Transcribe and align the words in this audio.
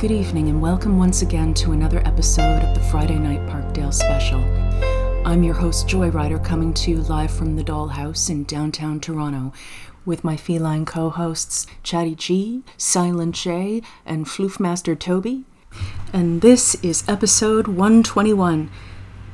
Good 0.00 0.12
evening, 0.12 0.48
and 0.48 0.62
welcome 0.62 0.96
once 0.96 1.20
again 1.20 1.52
to 1.52 1.72
another 1.72 1.98
episode 2.06 2.62
of 2.62 2.74
the 2.74 2.80
Friday 2.80 3.18
Night 3.18 3.46
Parkdale 3.46 3.92
Special. 3.92 4.40
I'm 5.26 5.42
your 5.42 5.52
host, 5.52 5.86
Joy 5.86 6.10
Joyrider, 6.10 6.42
coming 6.42 6.72
to 6.72 6.90
you 6.90 6.96
live 7.02 7.30
from 7.30 7.56
the 7.56 7.62
Dollhouse 7.62 8.30
in 8.30 8.44
downtown 8.44 9.00
Toronto 9.00 9.52
with 10.06 10.24
my 10.24 10.38
feline 10.38 10.86
co 10.86 11.10
hosts, 11.10 11.66
Chatty 11.82 12.14
G, 12.14 12.62
Silent 12.78 13.34
J, 13.34 13.82
and 14.06 14.24
Floofmaster 14.24 14.98
Toby. 14.98 15.44
And 16.14 16.40
this 16.40 16.76
is 16.76 17.06
episode 17.06 17.68
121. 17.68 18.70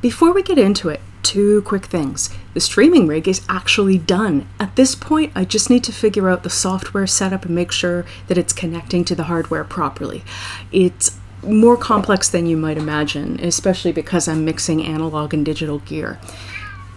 Before 0.01 0.33
we 0.33 0.43
get 0.43 0.59
into 0.59 0.89
it, 0.89 1.01
two 1.27 1.61
quick 1.63 1.87
things. 1.87 2.31
The 2.55 2.61
streaming 2.61 3.09
rig 3.09 3.27
is 3.27 3.45
actually 3.49 3.99
done. 3.99 4.47
At 4.61 4.77
this 4.77 4.95
point, 4.95 5.33
I 5.35 5.45
just 5.45 5.69
need 5.69 5.83
to 5.85 5.93
figure 5.93 6.31
out 6.31 6.45
the 6.45 6.51
software 6.51 7.07
setup 7.09 7.45
and 7.45 7.55
make 7.55 7.73
sure 7.73 8.07
that 8.29 8.39
it's 8.39 8.53
connecting 8.53 9.05
to 9.07 9.17
the 9.17 9.25
hardware 9.25 9.65
properly. 9.65 10.23
It's 10.71 11.19
more 11.43 11.77
complex 11.77 12.29
than 12.29 12.47
you 12.47 12.57
might 12.57 12.79
imagine, 12.79 13.41
especially 13.41 13.91
because 13.91 14.29
I'm 14.29 14.45
mixing 14.45 14.85
analog 14.85 15.35
and 15.35 15.45
digital 15.45 15.81
gear. 15.81 16.21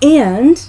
And 0.03 0.63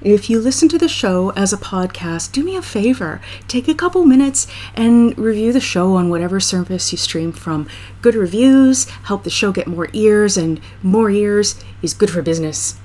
if 0.00 0.30
you 0.30 0.40
listen 0.40 0.70
to 0.70 0.78
the 0.78 0.88
show 0.88 1.30
as 1.32 1.52
a 1.52 1.58
podcast, 1.58 2.32
do 2.32 2.42
me 2.42 2.56
a 2.56 2.62
favor. 2.62 3.20
Take 3.46 3.68
a 3.68 3.74
couple 3.74 4.06
minutes 4.06 4.46
and 4.74 5.16
review 5.18 5.52
the 5.52 5.60
show 5.60 5.96
on 5.96 6.08
whatever 6.08 6.40
service 6.40 6.90
you 6.92 6.98
stream 6.98 7.30
from. 7.30 7.68
Good 8.00 8.14
reviews 8.14 8.88
help 9.04 9.22
the 9.24 9.30
show 9.30 9.52
get 9.52 9.66
more 9.66 9.88
ears, 9.92 10.38
and 10.38 10.62
more 10.82 11.10
ears 11.10 11.62
is 11.82 11.92
good 11.92 12.10
for 12.10 12.22
business. 12.22 12.80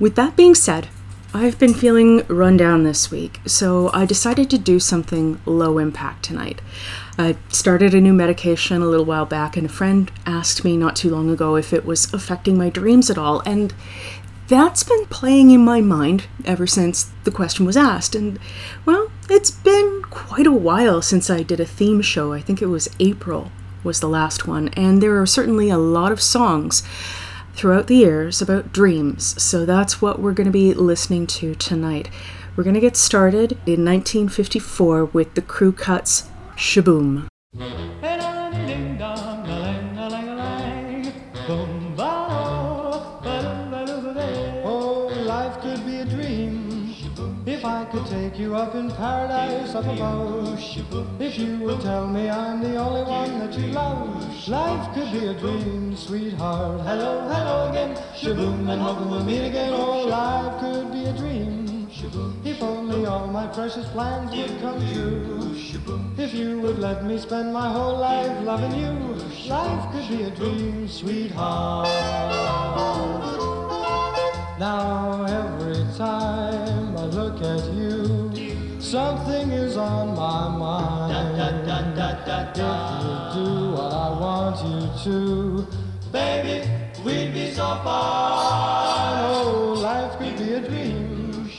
With 0.00 0.16
that 0.16 0.36
being 0.36 0.54
said, 0.54 0.88
I've 1.32 1.58
been 1.58 1.74
feeling 1.74 2.24
run 2.26 2.56
down 2.56 2.84
this 2.84 3.10
week, 3.10 3.40
so 3.46 3.90
I 3.92 4.06
decided 4.06 4.50
to 4.50 4.58
do 4.58 4.78
something 4.78 5.40
low 5.46 5.78
impact 5.78 6.24
tonight. 6.24 6.60
I 7.18 7.36
started 7.48 7.94
a 7.94 8.00
new 8.00 8.12
medication 8.12 8.82
a 8.82 8.86
little 8.86 9.06
while 9.06 9.26
back, 9.26 9.56
and 9.56 9.66
a 9.66 9.70
friend 9.70 10.10
asked 10.26 10.64
me 10.64 10.76
not 10.76 10.96
too 10.96 11.10
long 11.10 11.30
ago 11.30 11.56
if 11.56 11.72
it 11.72 11.84
was 11.84 12.12
affecting 12.12 12.58
my 12.58 12.70
dreams 12.70 13.08
at 13.08 13.18
all, 13.18 13.40
and 13.40 13.72
that's 14.46 14.82
been 14.82 15.06
playing 15.06 15.50
in 15.50 15.64
my 15.64 15.80
mind 15.80 16.26
ever 16.44 16.66
since 16.66 17.10
the 17.24 17.30
question 17.30 17.64
was 17.64 17.76
asked. 17.76 18.14
And, 18.14 18.38
well, 18.84 19.10
it's 19.30 19.50
been 19.50 20.02
quite 20.10 20.46
a 20.46 20.52
while 20.52 21.02
since 21.02 21.30
I 21.30 21.42
did 21.42 21.60
a 21.60 21.66
theme 21.66 22.02
show. 22.02 22.32
I 22.32 22.40
think 22.40 22.60
it 22.60 22.66
was 22.66 22.88
April 23.00 23.50
was 23.82 24.00
the 24.00 24.08
last 24.08 24.46
one, 24.46 24.68
and 24.68 25.02
there 25.02 25.20
are 25.20 25.26
certainly 25.26 25.68
a 25.70 25.78
lot 25.78 26.12
of 26.12 26.20
songs 26.20 26.82
throughout 27.54 27.86
the 27.86 27.96
years 27.96 28.42
about 28.42 28.72
dreams. 28.72 29.40
So 29.42 29.64
that's 29.64 30.02
what 30.02 30.20
we're 30.20 30.32
going 30.32 30.46
to 30.46 30.50
be 30.50 30.74
listening 30.74 31.26
to 31.28 31.54
tonight. 31.54 32.10
We're 32.56 32.64
going 32.64 32.74
to 32.74 32.80
get 32.80 32.96
started 32.96 33.52
in 33.66 33.84
1954 33.84 35.06
with 35.06 35.34
the 35.34 35.42
Crew 35.42 35.72
Cuts 35.72 36.28
Shaboom. 36.56 37.26
Oh, 37.58 38.13
Take 48.34 48.40
you 48.40 48.56
up 48.56 48.74
in 48.74 48.90
paradise 48.90 49.76
up 49.76 49.84
above. 49.84 50.58
If 51.20 51.38
you 51.38 51.56
would 51.60 51.80
tell 51.80 52.08
me 52.08 52.28
I'm 52.28 52.60
the 52.60 52.74
only 52.74 53.04
one 53.04 53.38
that 53.38 53.56
you 53.56 53.68
love, 53.68 54.48
life 54.48 54.92
could 54.92 55.12
be 55.12 55.28
a 55.28 55.34
dream, 55.34 55.96
sweetheart. 55.96 56.80
Hello, 56.80 57.28
hello 57.28 57.70
again, 57.70 57.94
shaboom, 58.16 58.68
and 58.68 58.82
hoping 58.82 59.08
we'll 59.08 59.22
meet 59.22 59.46
again. 59.46 59.72
Oh, 59.72 60.06
life 60.08 60.58
could 60.58 60.92
be 60.92 61.04
a 61.04 61.12
dream. 61.12 61.88
If 62.44 62.60
only 62.60 63.06
all 63.06 63.28
my 63.28 63.46
precious 63.46 63.88
plans 63.90 64.34
would 64.34 64.60
come 64.60 64.80
true. 64.92 65.54
If 66.18 66.34
you 66.34 66.58
would 66.58 66.80
let 66.80 67.04
me 67.04 67.18
spend 67.18 67.52
my 67.52 67.70
whole 67.70 67.98
life 67.98 68.44
loving 68.44 68.74
you, 68.74 68.90
life 69.48 69.92
could 69.92 70.08
be 70.08 70.24
a 70.24 70.30
dream, 70.30 70.88
sweetheart. 70.88 71.86
Now 74.58 75.24
every 75.24 75.84
time 75.96 76.96
I 76.96 77.04
look 77.06 77.42
at 77.42 77.72
you, 77.74 78.23
something 78.94 79.50
is 79.50 79.76
on 79.76 80.14
my 80.14 80.48
mind. 80.56 81.10
If 81.10 82.56
you 82.56 83.16
do 83.38 83.72
what 83.72 83.92
I 83.92 84.08
want 84.22 84.56
you 84.68 84.80
to, 85.04 85.66
baby, 86.12 86.56
we'd 87.04 87.34
be 87.34 87.50
so 87.50 87.66
fine. 87.82 89.18
Oh, 89.34 89.74
life 89.82 90.16
could 90.18 90.38
be 90.38 90.52
a 90.52 90.60
dream. 90.60 91.50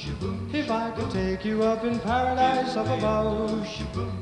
If 0.54 0.72
I 0.72 0.92
could 0.92 1.12
take 1.12 1.44
you 1.44 1.64
up 1.64 1.84
in 1.84 2.00
paradise 2.00 2.78
up 2.78 2.88
above, 2.88 3.68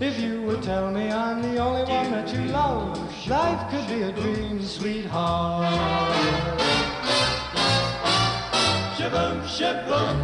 if 0.02 0.20
you 0.20 0.42
would 0.48 0.64
tell 0.64 0.90
me 0.92 1.12
I'm 1.12 1.44
the 1.44 1.60
only 1.60 1.84
one 1.84 2.10
that 2.10 2.34
you 2.34 2.46
love, 2.46 2.98
life 3.28 3.62
could 3.70 3.88
be 3.94 4.02
a 4.02 4.12
dream, 4.12 4.60
sweetheart. 4.64 5.72
Shaboom, 8.98 9.38
shaboom, 9.58 10.18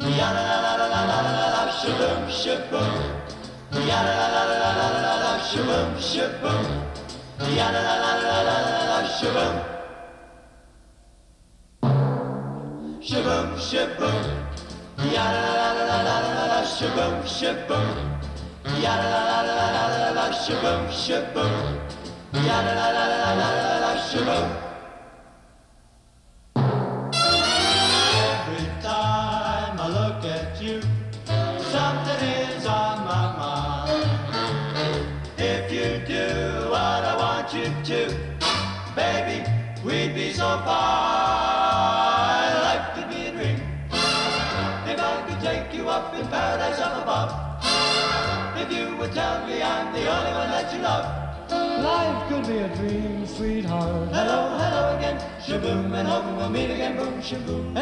Yaralalalalalalap 0.00 1.70
şıbım 1.80 2.30
şıbım 2.30 2.92
Yaralalalalalalap 3.88 5.42
şıbım 5.50 5.90
şıbım 6.00 6.66
Yaralalalalalalap 7.58 9.06
şıbım 9.20 9.54
Şıbım 13.02 13.48
şıbım 13.70 14.22
Yaralalalalalalap 15.14 16.66
şıbım 16.78 17.14
şıbım 17.26 17.86
Yaralalalalalalap 18.84 20.34
şıbım 20.34 20.82
şıbım 21.06 21.52
Yaralalalalalalap 22.48 23.98
şıbım 24.12 24.67
Be 52.48 52.56
a 52.60 52.68
dream, 52.76 53.26
sweetheart. 53.26 54.08
Hello, 54.08 54.56
hello 54.56 54.96
again. 54.96 55.20
Shaboom, 55.44 55.92
and 55.92 56.08
hoping 56.08 56.36
we'll 56.36 56.48
meet 56.48 56.70
again. 56.70 56.96
Boom, 56.96 57.20
shaboom. 57.20 57.74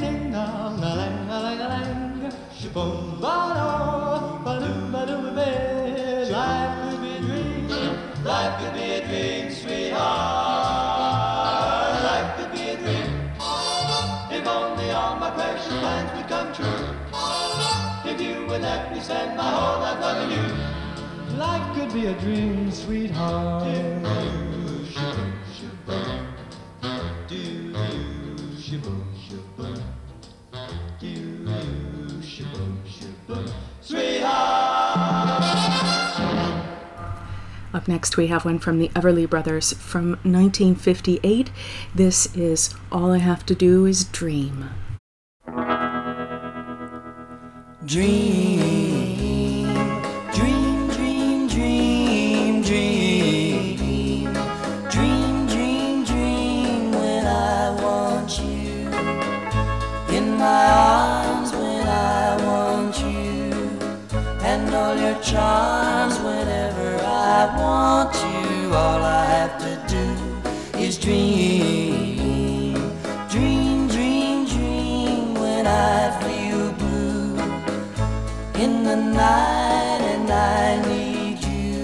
Ding 0.00 0.32
dong, 0.32 0.82
a 0.82 0.96
lang, 0.96 1.28
a 1.28 1.38
lang, 1.44 1.60
a 1.60 1.68
lang. 1.68 2.32
Shaboom, 2.58 3.20
ba 3.20 3.52
do, 3.52 3.68
ba 4.44 4.54
do, 4.64 4.72
ba 4.92 5.04
do, 5.04 5.16
ba. 5.36 5.48
Life 6.32 6.74
could 6.88 7.00
be 7.02 7.10
a 7.16 7.20
dream. 7.20 7.68
Life 8.24 8.54
could 8.58 8.72
be 8.72 8.86
a 8.96 9.00
dream, 9.06 9.52
sweetheart. 9.52 10.00
Life 12.08 12.30
could 12.38 12.50
be 12.52 12.64
a 12.70 12.76
dream. 12.78 13.10
If 14.32 14.46
only 14.48 14.90
all 14.90 15.16
my 15.16 15.30
precious 15.32 15.68
plans 15.68 16.10
would 16.16 16.28
come 16.28 16.50
true. 16.54 16.96
If 18.10 18.18
you 18.22 18.46
would 18.46 18.62
let 18.62 18.90
me 18.90 19.00
spend 19.00 19.36
my 19.36 19.50
whole 19.50 19.80
life 19.82 20.00
loving 20.00 20.30
you. 20.32 20.67
Life 21.38 21.76
could 21.76 21.92
be 21.92 22.06
a 22.06 22.14
dream, 22.14 22.68
sweetheart. 22.72 23.62
Up 37.72 37.86
next, 37.86 38.16
we 38.16 38.26
have 38.26 38.44
one 38.44 38.58
from 38.58 38.80
the 38.80 38.88
Everly 38.88 39.30
Brothers 39.30 39.74
from 39.74 40.10
1958. 40.24 41.52
This 41.94 42.34
is 42.34 42.74
All 42.90 43.12
I 43.12 43.18
Have 43.18 43.46
to 43.46 43.54
Do 43.54 43.86
Is 43.86 44.02
Dream. 44.02 44.70
Dream, 47.86 48.67
my 60.48 60.66
arms 60.70 61.50
when 61.62 61.86
I 61.86 62.26
want 62.48 62.94
you, 63.06 63.52
and 64.50 64.64
all 64.80 64.96
your 65.04 65.18
charms 65.30 66.16
whenever 66.26 66.90
I 67.34 67.38
want 67.60 68.14
you. 68.28 68.46
All 68.82 69.02
I 69.20 69.24
have 69.36 69.54
to 69.66 69.72
do 69.94 70.06
is 70.84 70.92
dream, 71.06 72.74
dream, 73.34 73.78
dream, 73.94 74.36
dream 74.54 75.24
when 75.44 75.64
I 75.66 75.96
feel 76.22 76.64
blue 76.82 77.30
in 78.64 78.72
the 78.88 78.98
night, 79.24 80.02
and 80.14 80.28
I 80.60 80.66
need 80.92 81.38
you 81.52 81.76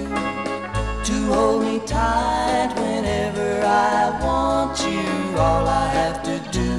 to 1.08 1.16
hold 1.34 1.60
me 1.68 1.76
tight 1.98 2.70
whenever 2.82 3.48
I 3.92 4.00
want 4.24 4.74
you. 4.90 5.08
All 5.46 5.64
I 5.84 5.86
have 6.00 6.18
to 6.30 6.36
do 6.60 6.70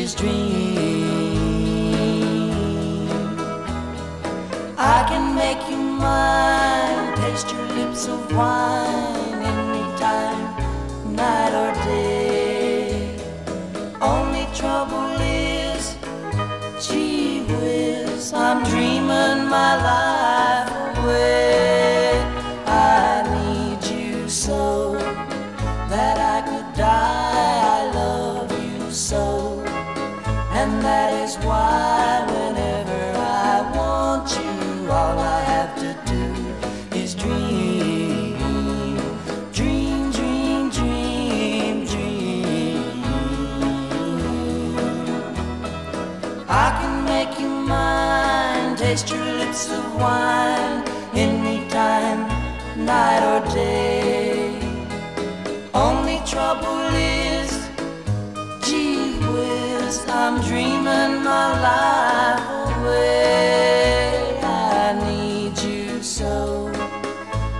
is 0.00 0.14
dream. 0.14 0.71
mine. 6.02 7.16
Taste 7.16 7.48
your 7.52 7.66
lips 7.78 8.02
of 8.08 8.20
wine 8.36 9.40
anytime, 9.54 10.42
night 11.16 11.52
or 11.62 11.72
day. 11.84 13.16
Only 14.00 14.44
trouble 14.60 15.08
is, 15.20 15.96
gee 16.84 17.42
whiz, 17.50 18.32
I'm 18.32 18.62
dreaming 18.64 19.40
my 19.56 19.72
life. 19.88 20.61
taste 48.92 49.08
your 49.08 49.24
lips 49.38 49.70
of 49.70 49.84
wine 49.94 50.84
any 51.14 51.66
time, 51.70 52.20
night 52.76 53.22
or 53.32 53.40
day. 53.54 54.52
Only 55.72 56.18
trouble 56.26 56.82
is, 56.94 57.50
gee 58.66 59.16
whiz, 59.32 60.04
I'm 60.08 60.42
dreaming 60.42 61.14
my 61.24 61.46
life 61.68 62.44
away. 62.68 64.38
I 64.42 64.92
need 65.08 65.56
you 65.58 66.02
so 66.02 66.70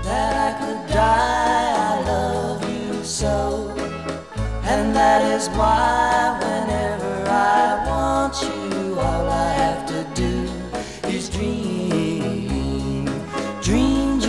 that 0.03 0.31
I 0.47 0.51
could 0.59 0.93
die. 0.93 1.73
I 1.89 1.93
love 2.11 2.61
you 2.75 3.03
so, 3.03 3.73
and 4.71 4.95
that 4.95 5.21
is 5.35 5.49
why 5.57 6.37
whenever 6.43 7.27
I 7.27 7.87
want 7.87 8.35
you 8.43 8.62
dream. 13.61 14.23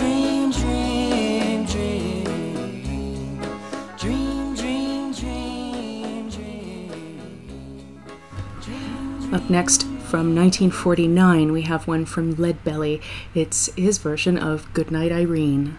Up 9.33 9.49
next 9.49 9.83
from 9.83 10.33
1949, 10.33 11.51
we 11.51 11.63
have 11.63 11.87
one 11.87 12.05
from 12.05 12.35
Leadbelly. 12.35 13.01
It's 13.33 13.69
his 13.75 13.97
version 13.97 14.37
of 14.37 14.71
Goodnight 14.73 15.11
Irene. 15.11 15.77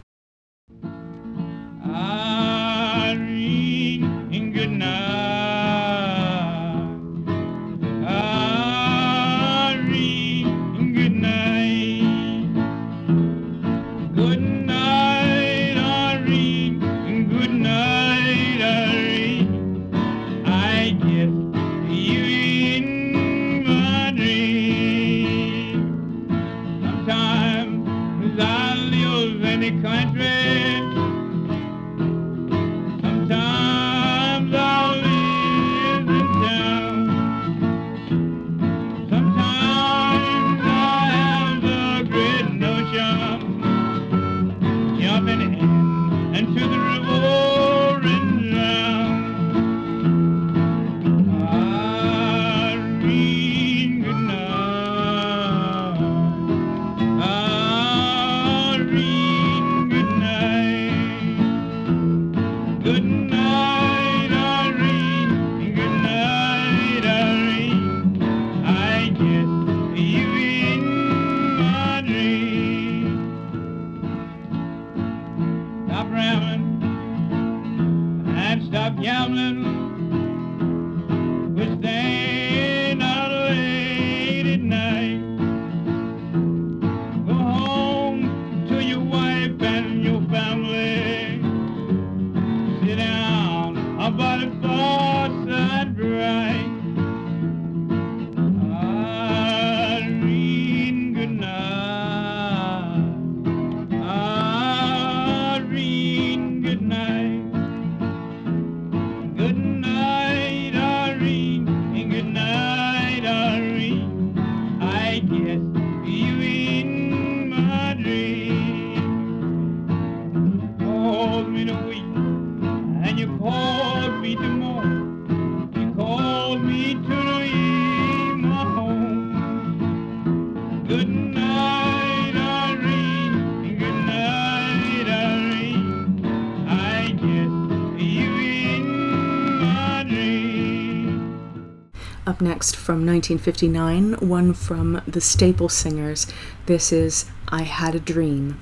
next 142.56 142.74
from 142.74 143.04
1959, 143.04 144.14
one 144.26 144.54
from 144.54 145.02
the 145.06 145.20
Staple 145.20 145.68
Singers. 145.68 146.26
This 146.64 146.90
is 146.90 147.26
I 147.48 147.64
Had 147.64 147.94
a 147.94 148.00
Dream. 148.00 148.58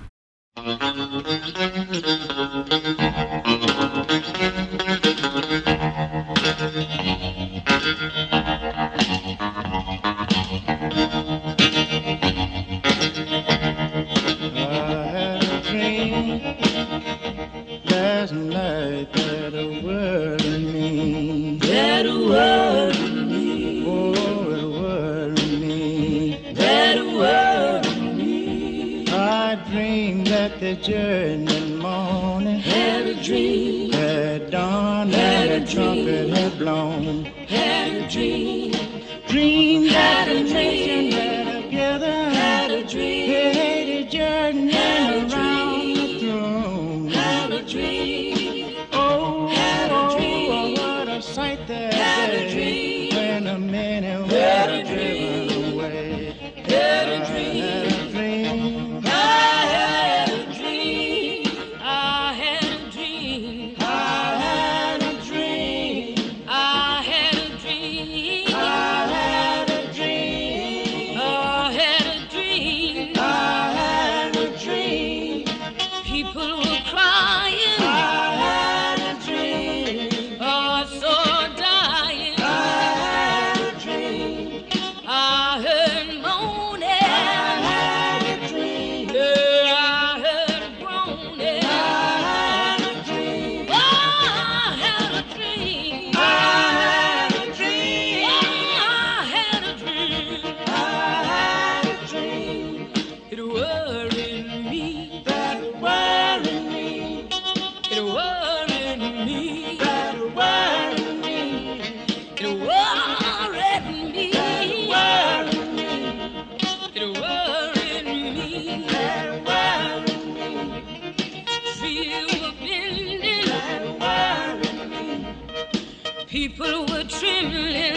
people 126.48 126.80
were 126.80 127.04
trembling. 127.04 127.96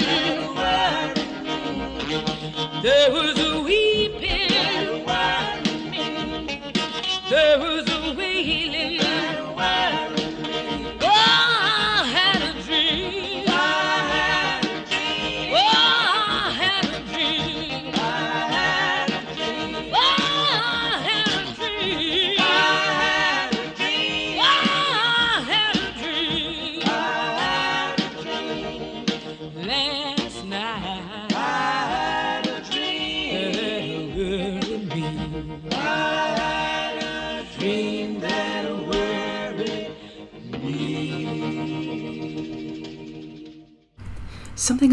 There 2.82 3.12
was 3.12 3.38
a 3.40 3.57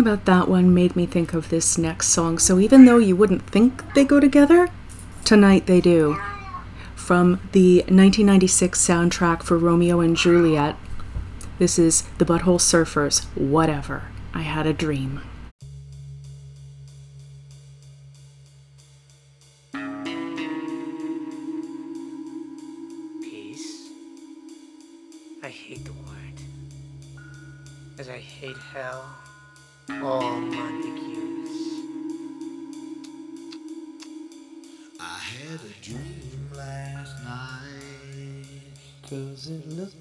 about 0.06 0.26
that 0.26 0.48
one 0.48 0.74
made 0.74 0.94
me 0.94 1.06
think 1.06 1.32
of 1.32 1.48
this 1.48 1.78
next 1.78 2.08
song. 2.08 2.38
So 2.38 2.58
even 2.58 2.84
though 2.84 2.98
you 2.98 3.16
wouldn't 3.16 3.48
think 3.48 3.94
they 3.94 4.04
go 4.04 4.20
together, 4.20 4.68
tonight 5.24 5.64
they 5.64 5.80
do. 5.80 6.20
From 6.94 7.40
the 7.52 7.78
1996 7.78 8.78
soundtrack 8.86 9.42
for 9.42 9.56
Romeo 9.56 10.00
and 10.00 10.14
Juliet, 10.14 10.76
this 11.58 11.78
is 11.78 12.02
The 12.18 12.26
Butthole 12.26 12.60
Surfers, 12.60 13.24
Whatever. 13.34 14.08
I 14.34 14.42
Had 14.42 14.66
a 14.66 14.74
Dream. 14.74 15.22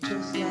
just 0.02 0.43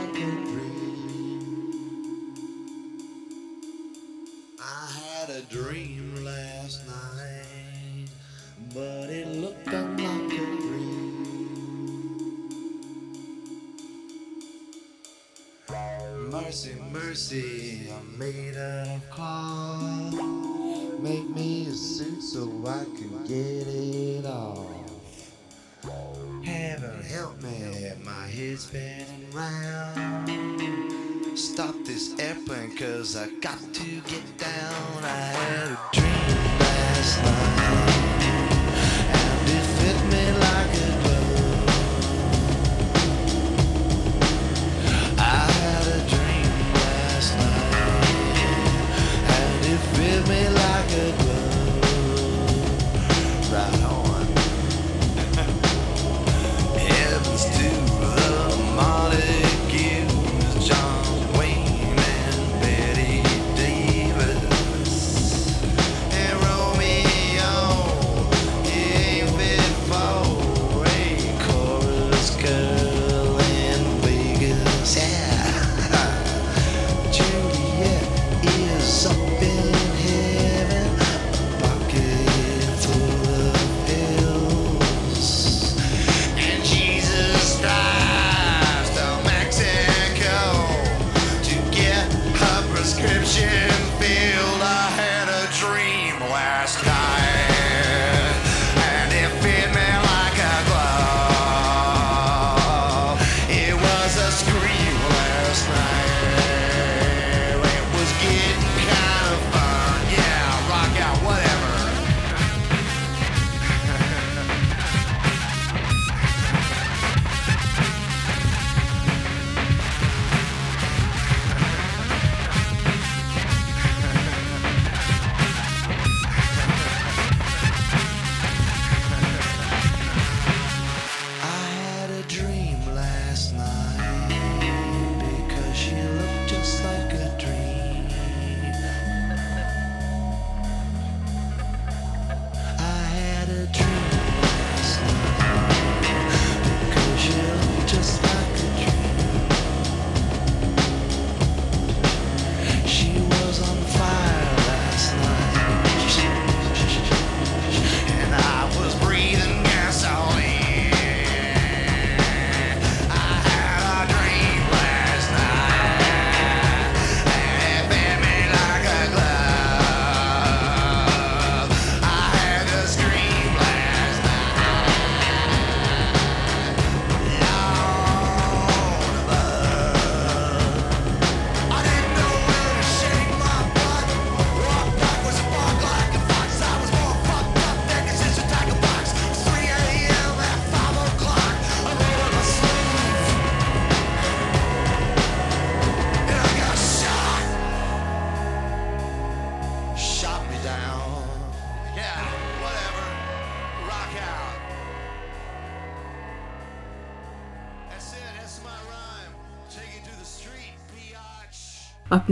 canto. 33.43 33.92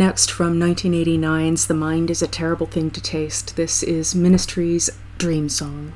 next 0.01 0.31
from 0.31 0.59
1989's 0.59 1.67
The 1.67 1.75
Mind 1.75 2.11
is 2.11 2.23
a 2.23 2.27
Terrible 2.27 2.65
Thing 2.65 2.91
to 2.93 3.03
Taste. 3.03 3.57
This 3.57 3.83
is 3.83 4.15
Ministry's 4.15 4.89
Dream 5.19 5.51
Song. 5.51 5.93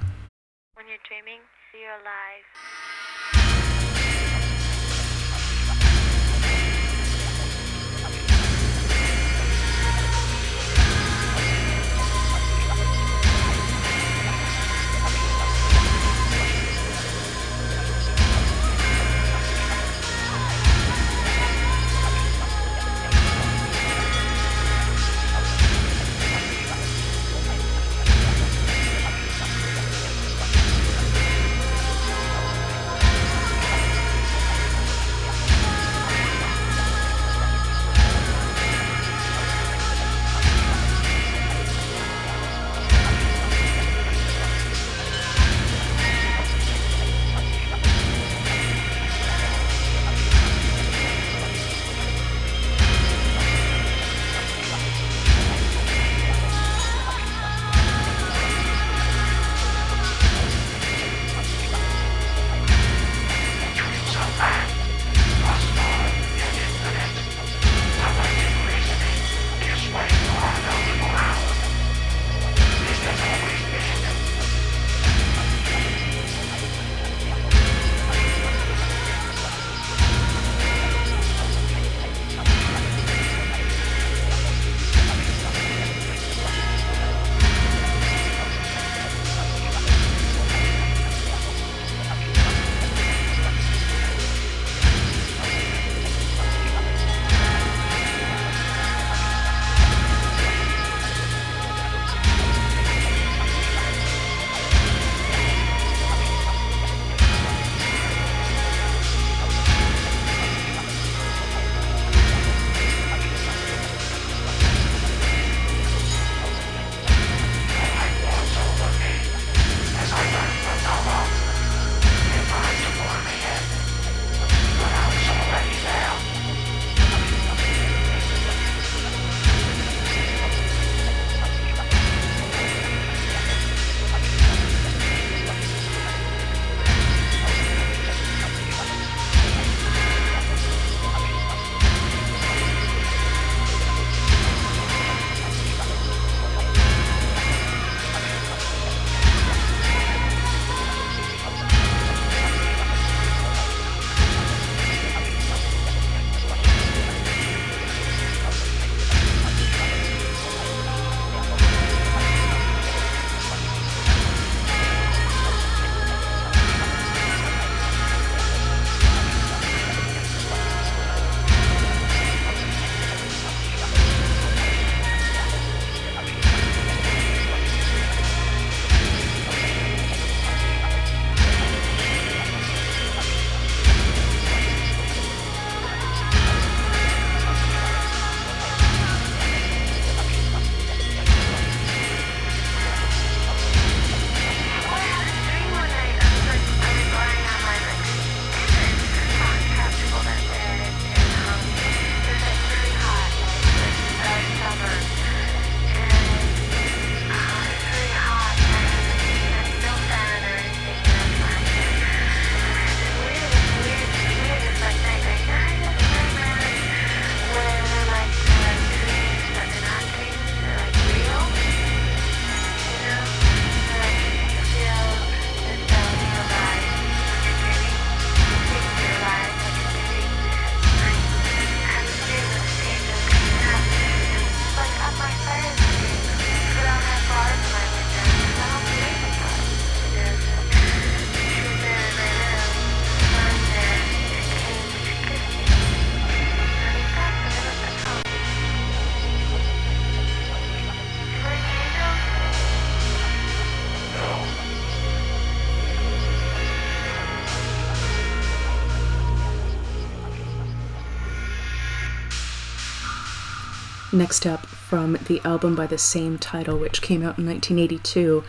Next 264.14 264.46
up, 264.46 264.64
from 264.66 265.18
the 265.26 265.40
album 265.40 265.74
by 265.74 265.88
the 265.88 265.98
same 265.98 266.38
title, 266.38 266.78
which 266.78 267.02
came 267.02 267.24
out 267.24 267.36
in 267.36 267.46
1982, 267.46 268.44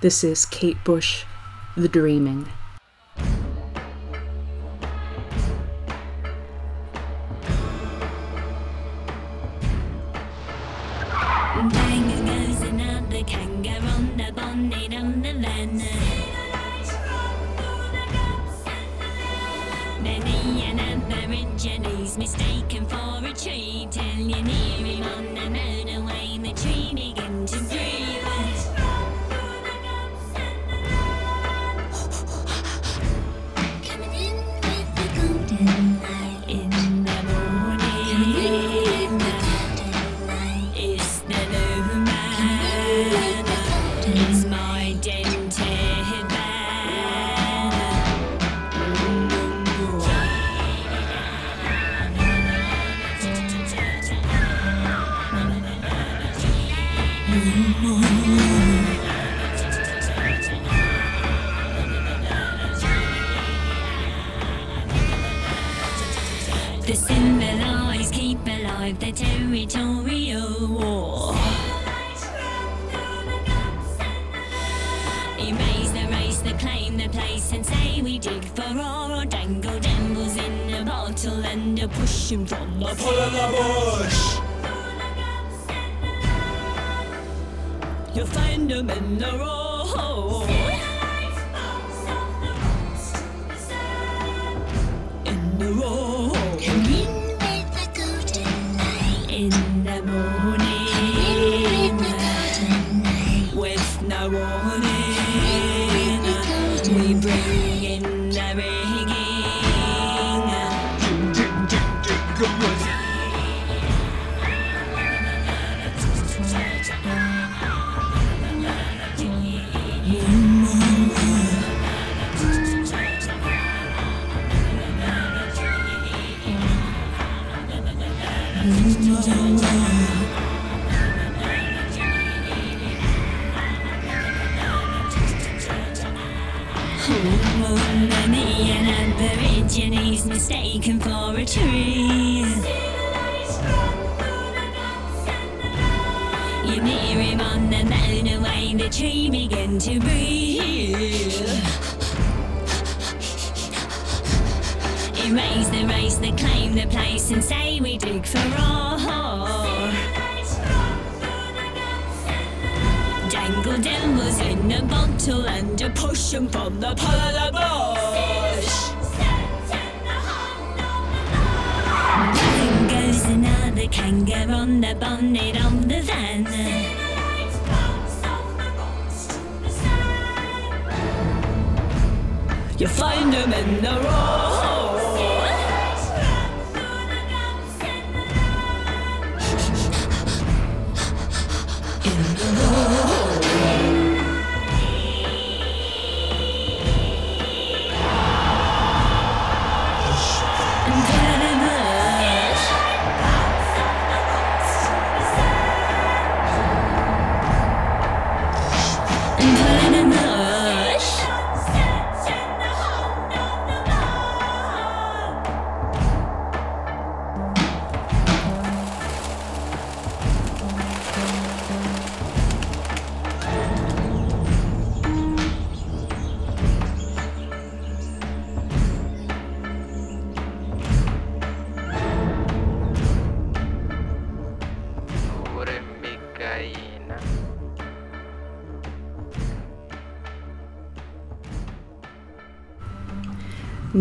this 0.00 0.24
is 0.24 0.44
Kate 0.44 0.82
Bush, 0.82 1.24
The 1.76 1.88
Dreaming. 1.88 2.48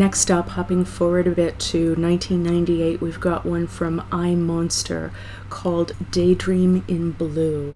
Next 0.04 0.30
up, 0.30 0.50
hopping 0.50 0.84
forward 0.84 1.28
a 1.28 1.32
bit 1.32 1.58
to 1.72 1.96
1998, 1.96 3.00
we've 3.00 3.22
got 3.22 3.46
one 3.46 3.68
from 3.68 4.02
iMonster 4.12 4.38
Monster 4.38 5.12
called 5.50 5.94
Daydream 6.12 6.84
in 6.90 7.12
Blue. 7.12 7.73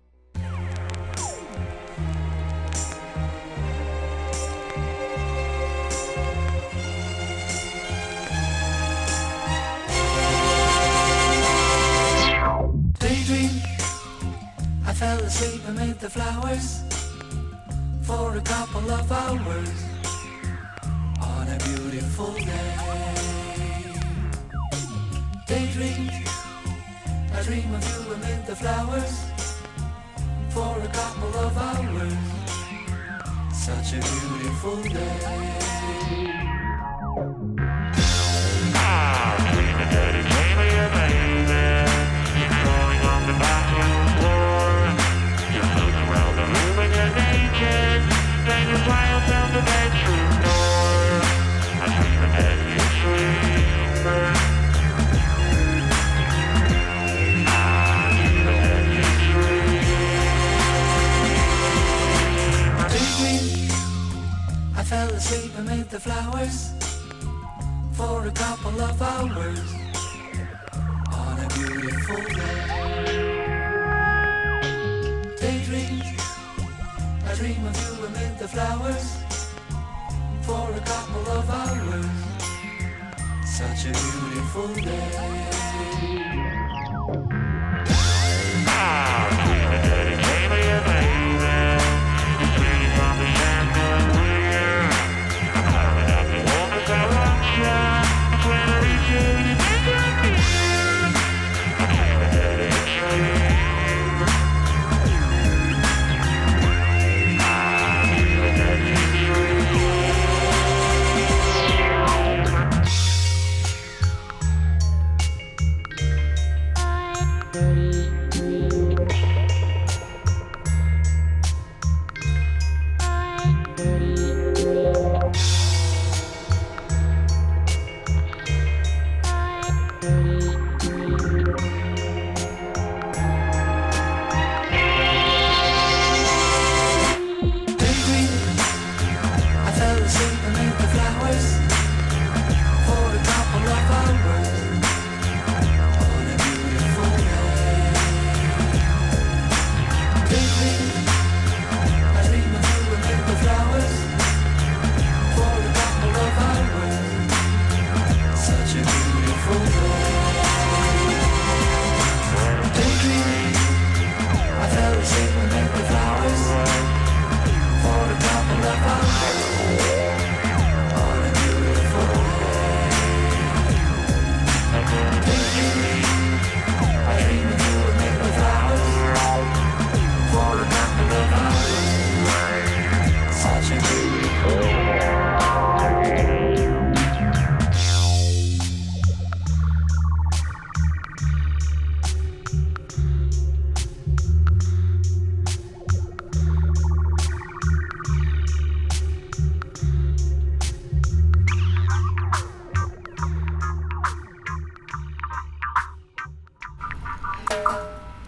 dream 77.38 77.68
of 77.68 77.78
you 77.86 78.06
amid 78.08 78.40
the 78.40 78.48
flowers 78.48 79.24
for 80.42 80.72
a 80.74 80.80
couple 80.80 81.28
of 81.38 81.48
hours. 81.48 82.06
Such 83.46 83.86
a 83.86 83.94
beautiful 83.94 84.74
day. 84.74 85.12
Ah. 88.68 89.27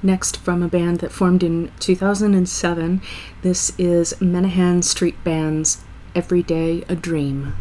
Next, 0.09 0.37
from 0.37 0.63
a 0.63 0.67
band 0.67 1.01
that 1.01 1.11
formed 1.11 1.43
in 1.43 1.71
2007, 1.79 2.99
this 3.43 3.71
is 3.77 4.15
Menahan 4.15 4.83
Street 4.83 5.23
Band's 5.23 5.83
Every 6.15 6.41
Day 6.41 6.83
a 6.89 6.95
Dream. 6.95 7.53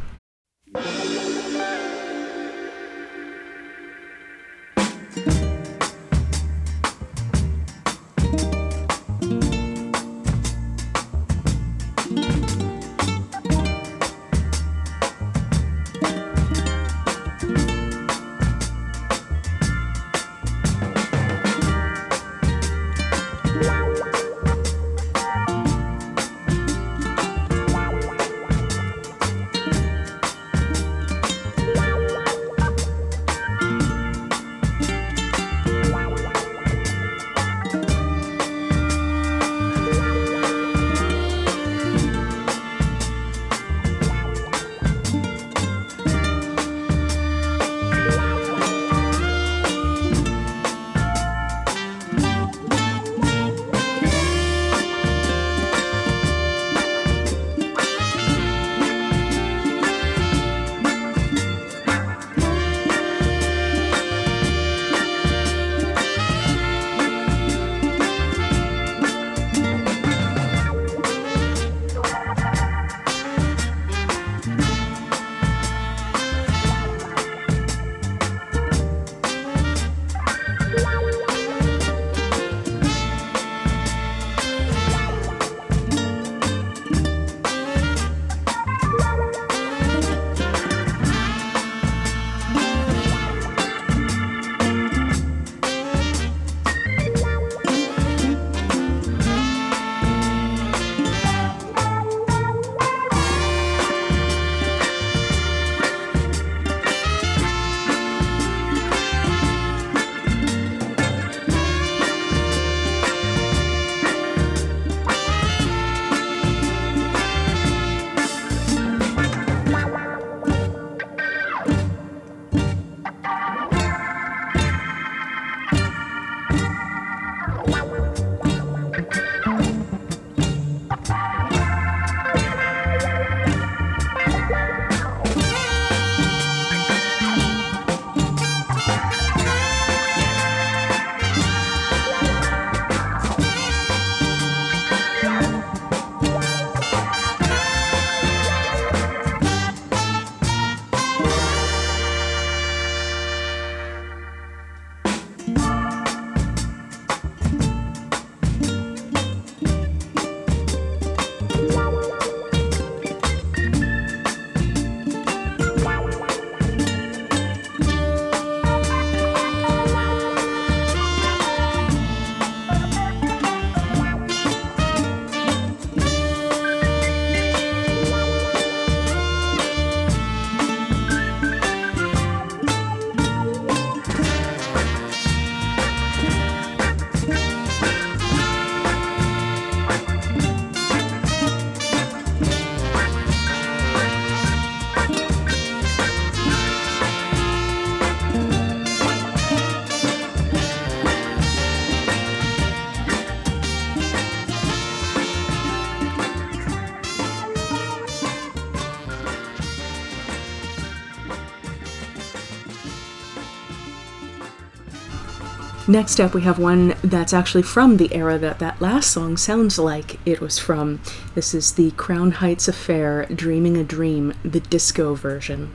Next 215.88 216.20
up, 216.20 216.34
we 216.34 216.42
have 216.42 216.58
one 216.58 216.94
that's 217.02 217.32
actually 217.32 217.62
from 217.62 217.96
the 217.96 218.14
era 218.14 218.36
that 218.36 218.58
that 218.58 218.78
last 218.78 219.10
song 219.10 219.38
sounds 219.38 219.78
like 219.78 220.20
it 220.26 220.38
was 220.38 220.58
from. 220.58 221.00
This 221.34 221.54
is 221.54 221.72
the 221.72 221.92
Crown 221.92 222.30
Heights 222.30 222.68
Affair 222.68 223.24
Dreaming 223.34 223.78
a 223.78 223.84
Dream, 223.84 224.34
the 224.44 224.60
disco 224.60 225.14
version. 225.14 225.74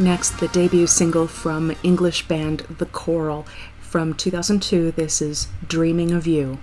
Next, 0.00 0.38
the 0.38 0.46
debut 0.46 0.86
single 0.86 1.26
from 1.26 1.74
English 1.82 2.28
band 2.28 2.60
The 2.78 2.86
Coral 2.86 3.44
from 3.80 4.14
2002. 4.14 4.92
This 4.92 5.20
is 5.20 5.48
Dreaming 5.66 6.12
of 6.12 6.24
You. 6.24 6.58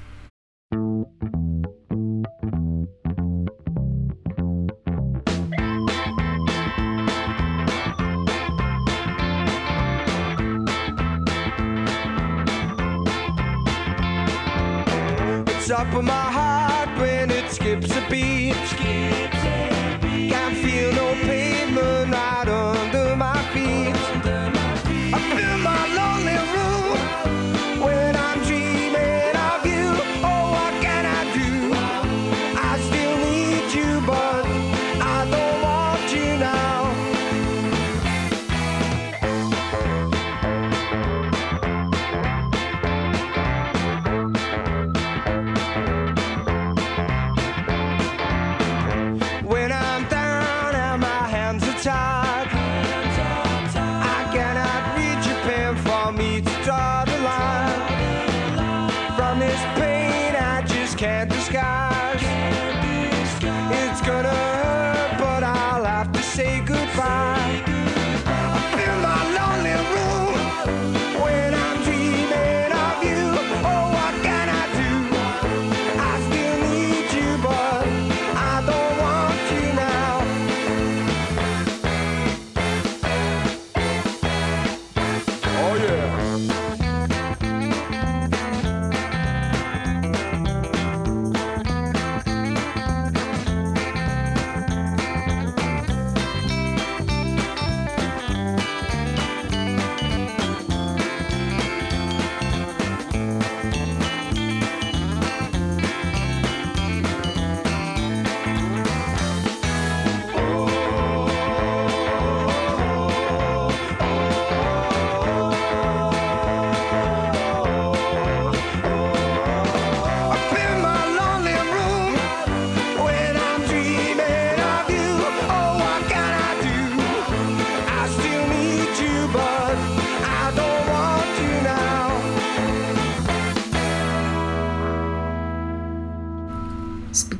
Oh, 85.77 85.83
yeah. 85.83 86.24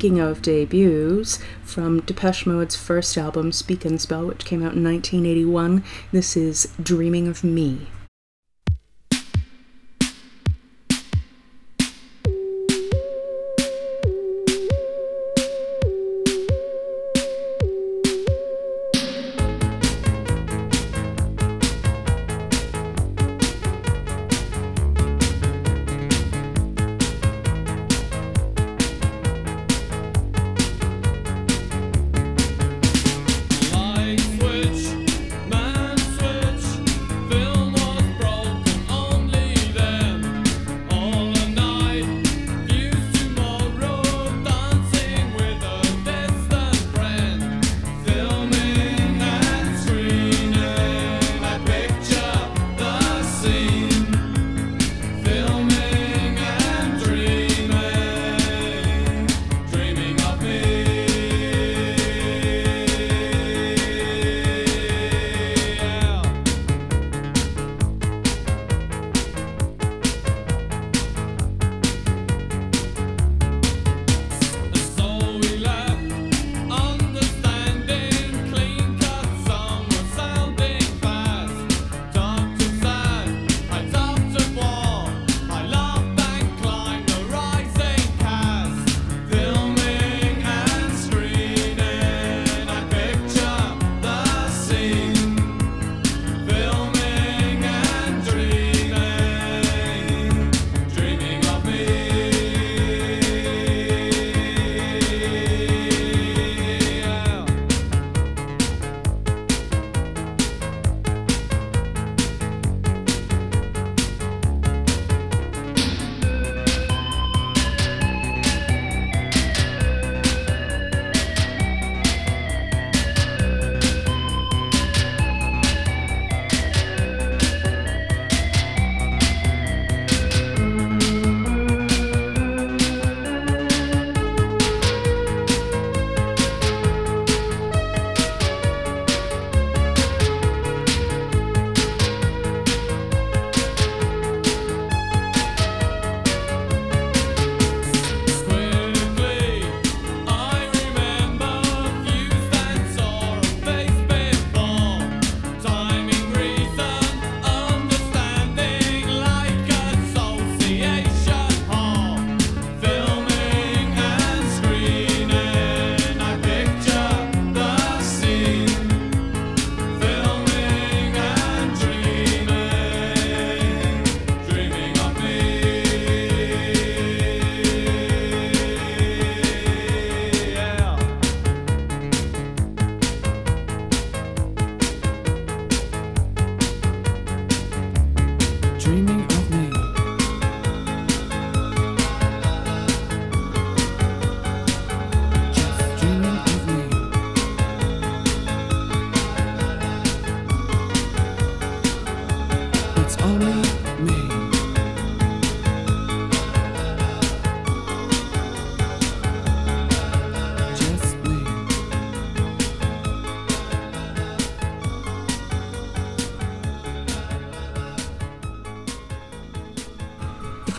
speaking 0.06 0.20
of 0.20 0.40
debuts, 0.40 1.40
from 1.64 1.98
Depeche 2.02 2.46
Mode's 2.46 2.76
first 2.76 3.18
album, 3.18 3.50
Speak 3.50 3.84
and 3.84 4.00
Spell, 4.00 4.24
which 4.24 4.44
came 4.44 4.60
out 4.62 4.74
in 4.74 4.84
1981, 4.84 5.82
this 6.12 6.36
is 6.36 6.72
Dreaming 6.80 7.26
of 7.26 7.42
Me. 7.42 7.88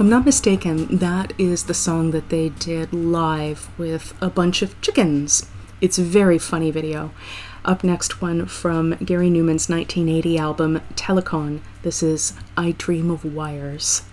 I'm 0.08 0.12
not 0.12 0.24
mistaken, 0.24 1.00
that 1.00 1.34
is 1.38 1.66
the 1.66 1.74
song 1.74 2.12
that 2.12 2.30
they 2.30 2.48
did 2.48 2.94
live 2.94 3.68
with 3.78 4.14
a 4.22 4.30
bunch 4.30 4.62
of 4.62 4.80
chickens. 4.80 5.50
It's 5.82 6.00
a 6.00 6.02
very 6.02 6.38
funny 6.38 6.72
video. 6.72 7.12
Up 7.66 7.84
next, 7.84 8.22
one 8.22 8.46
from 8.46 8.92
Gary 9.04 9.30
Numan's 9.30 9.68
1980 9.68 10.38
album 10.38 10.82
Telekon. 10.96 11.60
This 11.82 12.02
is 12.02 12.32
I 12.56 12.72
Dream 12.78 13.12
of 13.12 13.26
Wires. 13.26 14.04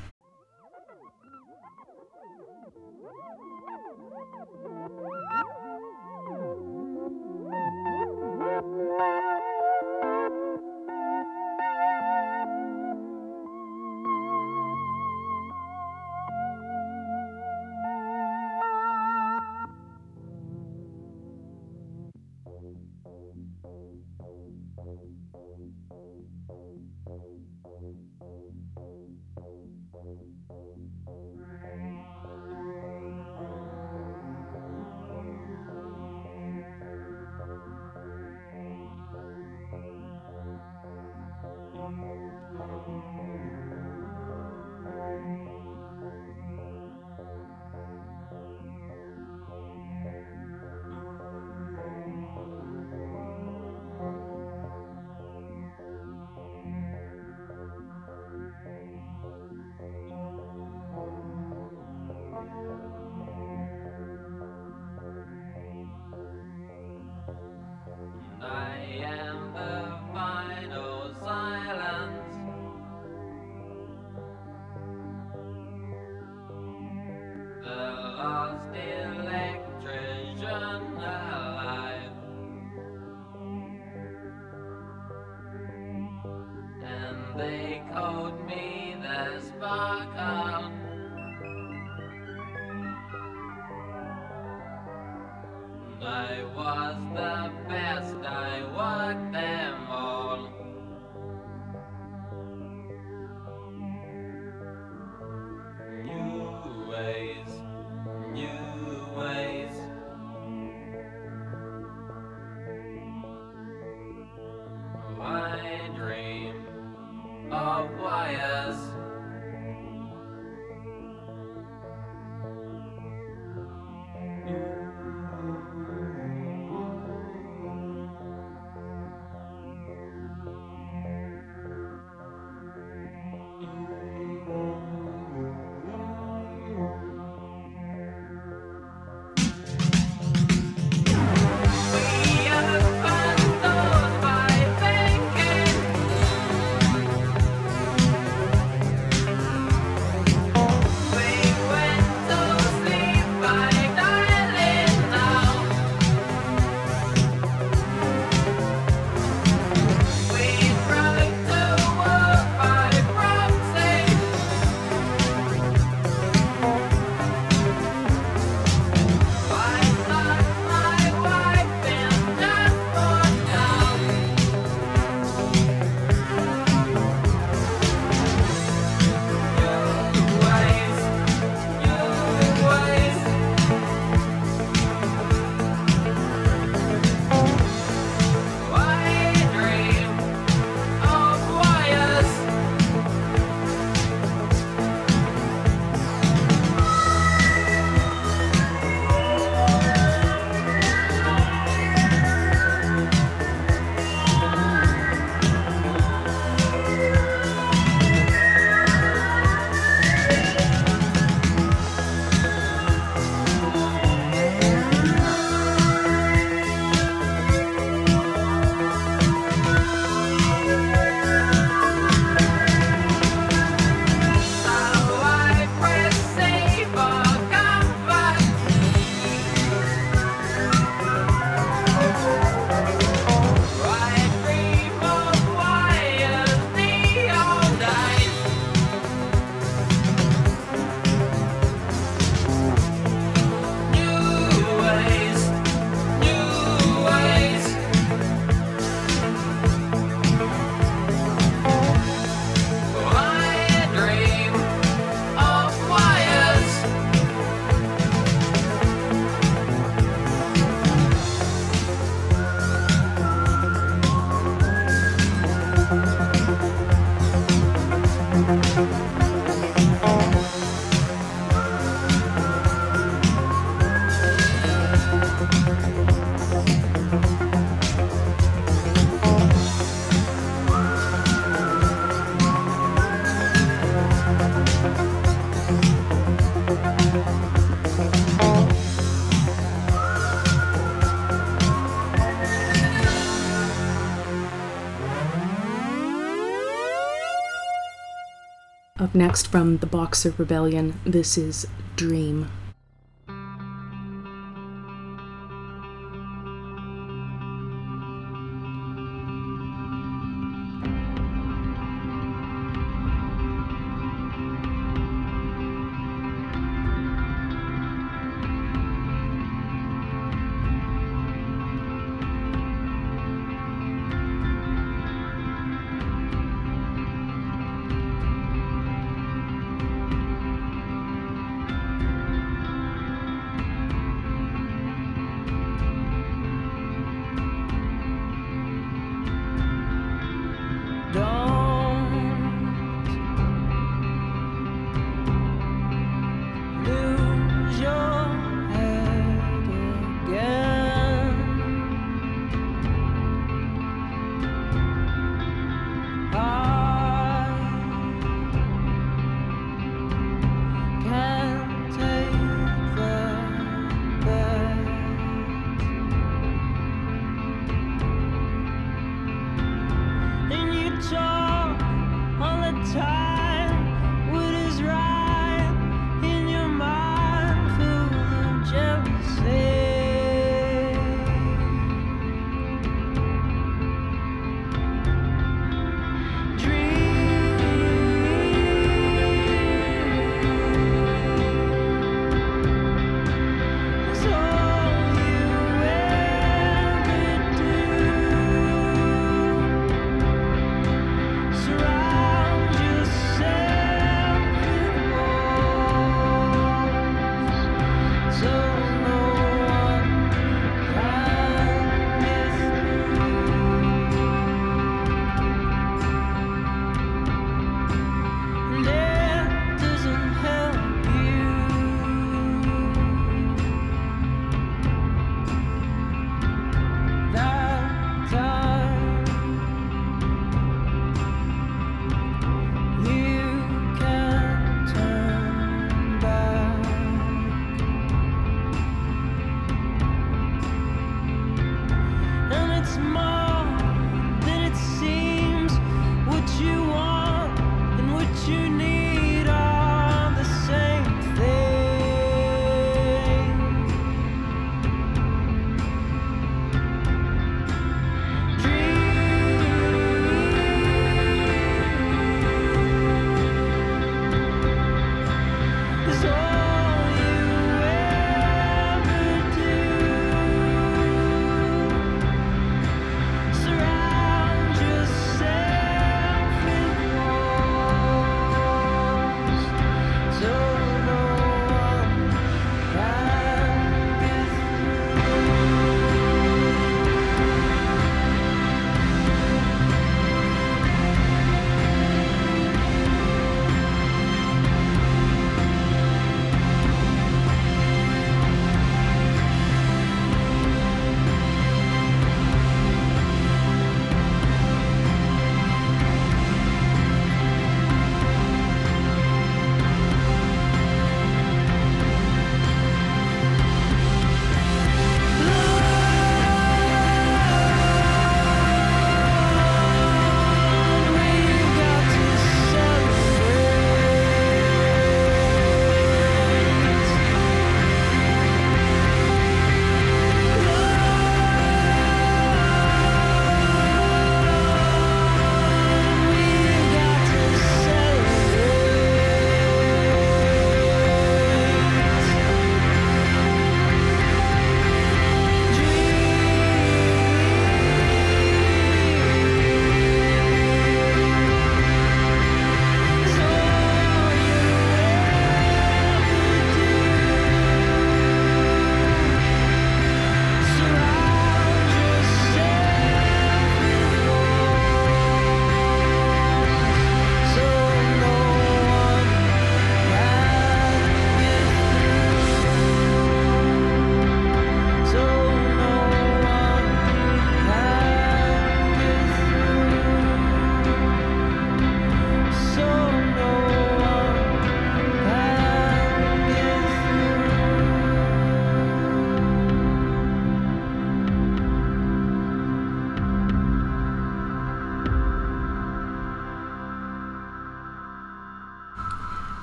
Next 299.15 299.47
from 299.47 299.79
the 299.79 299.87
Boxer 299.87 300.35
Rebellion, 300.37 301.01
this 301.05 301.39
is 301.39 301.67
Dream. 301.97 302.51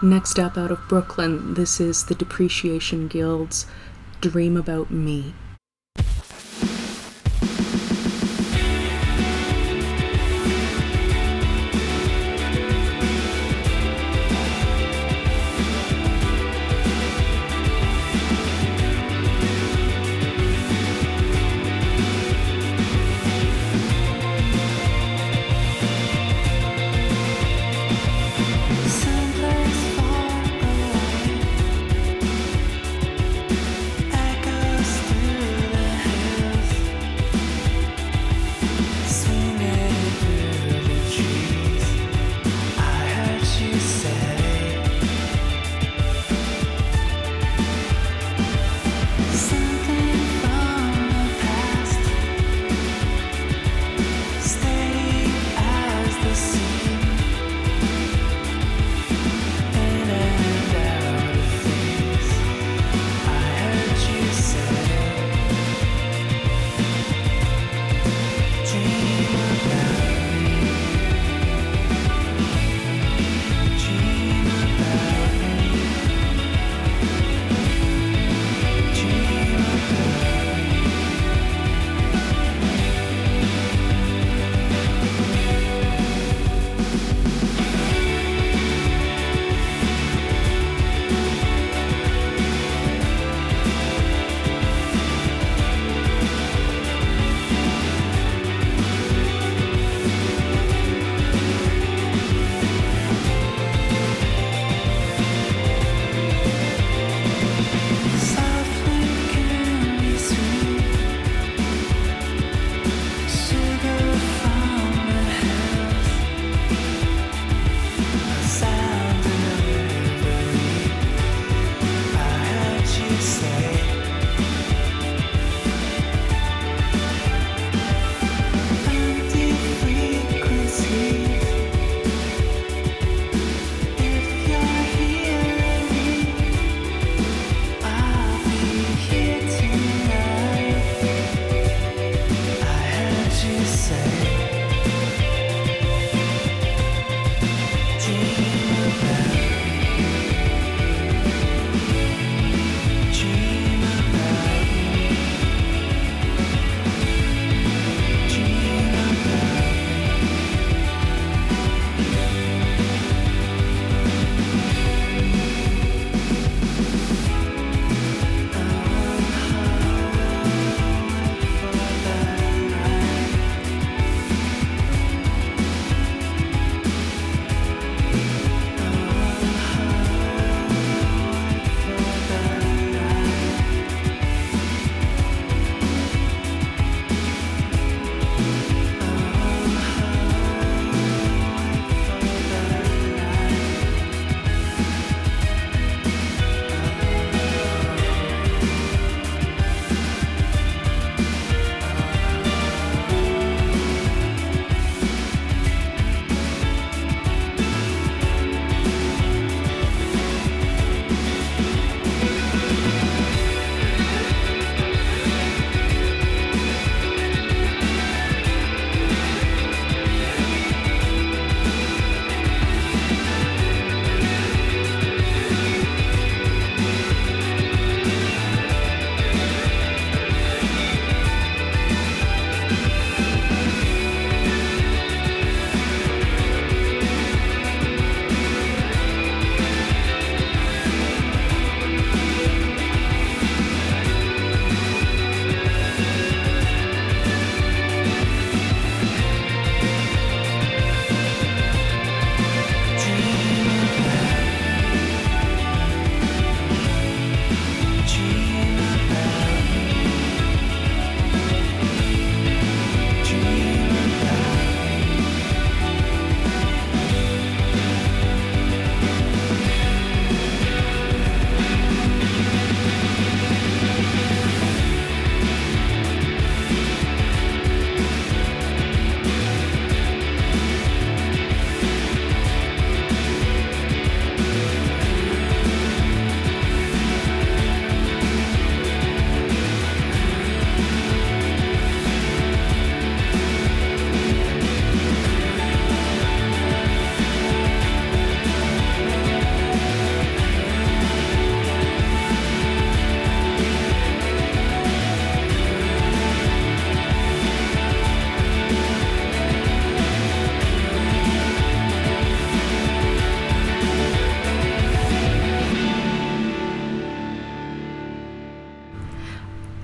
Next 0.04 0.40
up 0.40 0.58
out 0.58 0.72
of 0.72 0.88
Brooklyn, 0.88 1.54
this 1.54 1.80
is 1.80 2.06
the 2.06 2.16
Depreciation 2.16 3.08
Guild's 3.08 3.68
Dream 4.20 4.58
About 4.58 4.90
Me. 4.90 5.36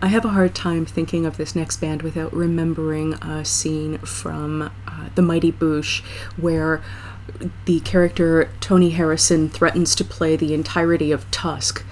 I 0.08 0.12
have 0.12 0.24
a 0.24 0.30
hard 0.30 0.56
time 0.56 0.86
thinking 0.86 1.26
of 1.26 1.36
this 1.36 1.54
next 1.54 1.82
band 1.82 2.02
without 2.02 2.34
remembering 2.34 3.16
a 3.16 3.44
scene 3.44 3.98
from 3.98 4.62
uh, 4.62 5.10
The 5.16 5.22
Mighty 5.22 5.52
Boosh 5.52 6.02
where 6.38 6.82
the 7.66 7.82
character 7.82 8.50
Tony 8.62 8.92
Harrison 8.92 9.50
threatens 9.50 9.96
to 9.96 10.06
play 10.06 10.38
the 10.38 10.54
entirety 10.54 11.12
of 11.12 11.30
Tusk 11.30 11.84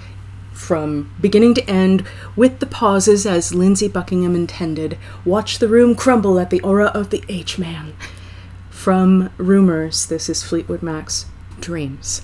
from 0.50 1.14
beginning 1.20 1.52
to 1.56 1.70
end 1.70 2.06
with 2.36 2.60
the 2.60 2.64
pauses 2.64 3.26
as 3.26 3.52
Lindsey 3.52 3.86
Buckingham 3.86 4.34
intended. 4.34 4.96
Watch 5.26 5.58
the 5.58 5.68
room 5.68 5.94
crumble 5.94 6.38
at 6.38 6.48
the 6.48 6.62
aura 6.62 6.86
of 6.86 7.10
the 7.10 7.22
H 7.28 7.58
Man. 7.58 7.92
From 8.70 9.28
Rumors, 9.36 10.06
this 10.06 10.30
is 10.30 10.42
Fleetwood 10.42 10.82
Mac's 10.82 11.26
Dreams. 11.60 12.22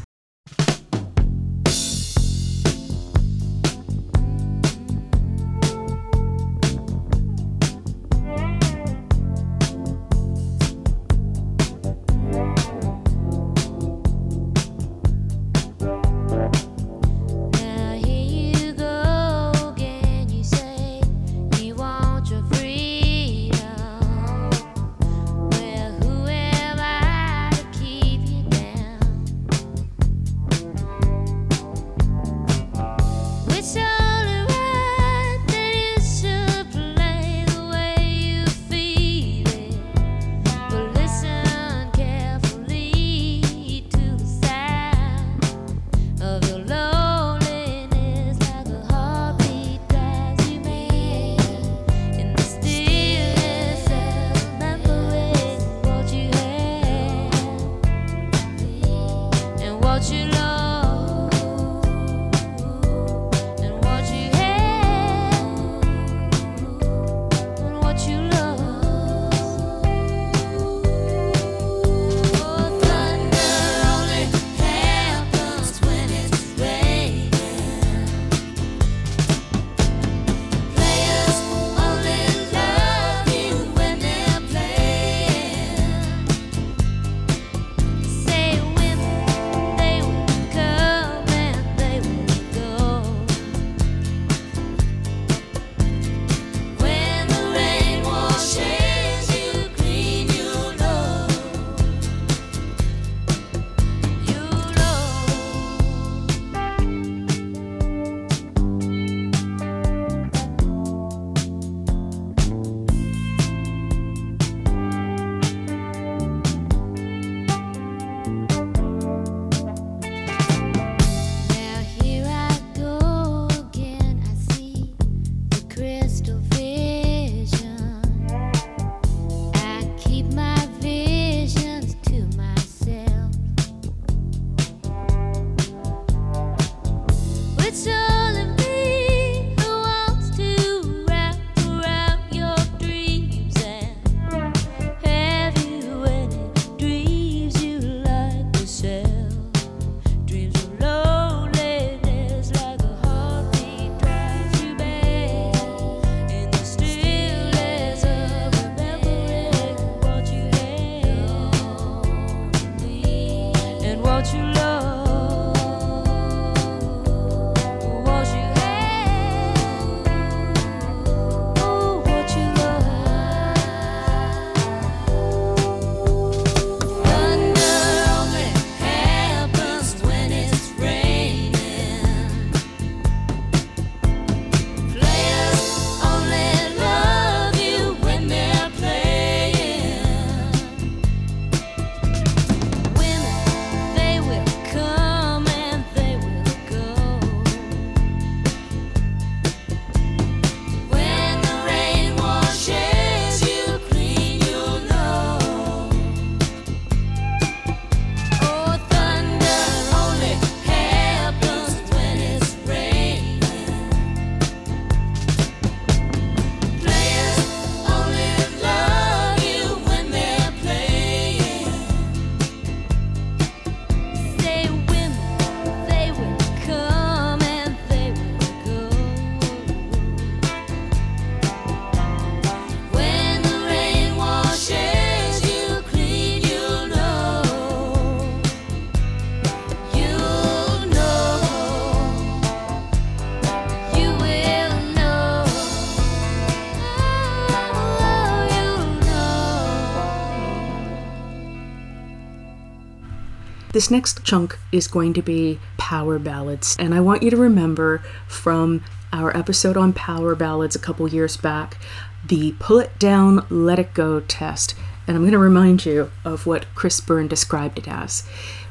This 253.82 253.90
next 253.90 254.22
chunk 254.22 254.60
is 254.70 254.86
going 254.86 255.12
to 255.14 255.22
be 255.22 255.58
power 255.76 256.20
ballads, 256.20 256.76
and 256.78 256.94
I 256.94 257.00
want 257.00 257.24
you 257.24 257.30
to 257.30 257.36
remember 257.36 258.00
from 258.28 258.84
our 259.12 259.36
episode 259.36 259.76
on 259.76 259.92
power 259.92 260.36
ballads 260.36 260.76
a 260.76 260.78
couple 260.78 261.08
years 261.08 261.36
back 261.36 261.78
the 262.24 262.54
pull 262.60 262.78
it 262.78 262.96
down, 263.00 263.44
let 263.50 263.80
it 263.80 263.92
go 263.92 264.20
test. 264.20 264.76
And 265.08 265.16
I'm 265.16 265.24
going 265.24 265.32
to 265.32 265.38
remind 265.38 265.84
you 265.84 266.12
of 266.24 266.46
what 266.46 266.72
Chris 266.76 267.00
Byrne 267.00 267.26
described 267.26 267.76
it 267.76 267.88
as. 267.88 268.22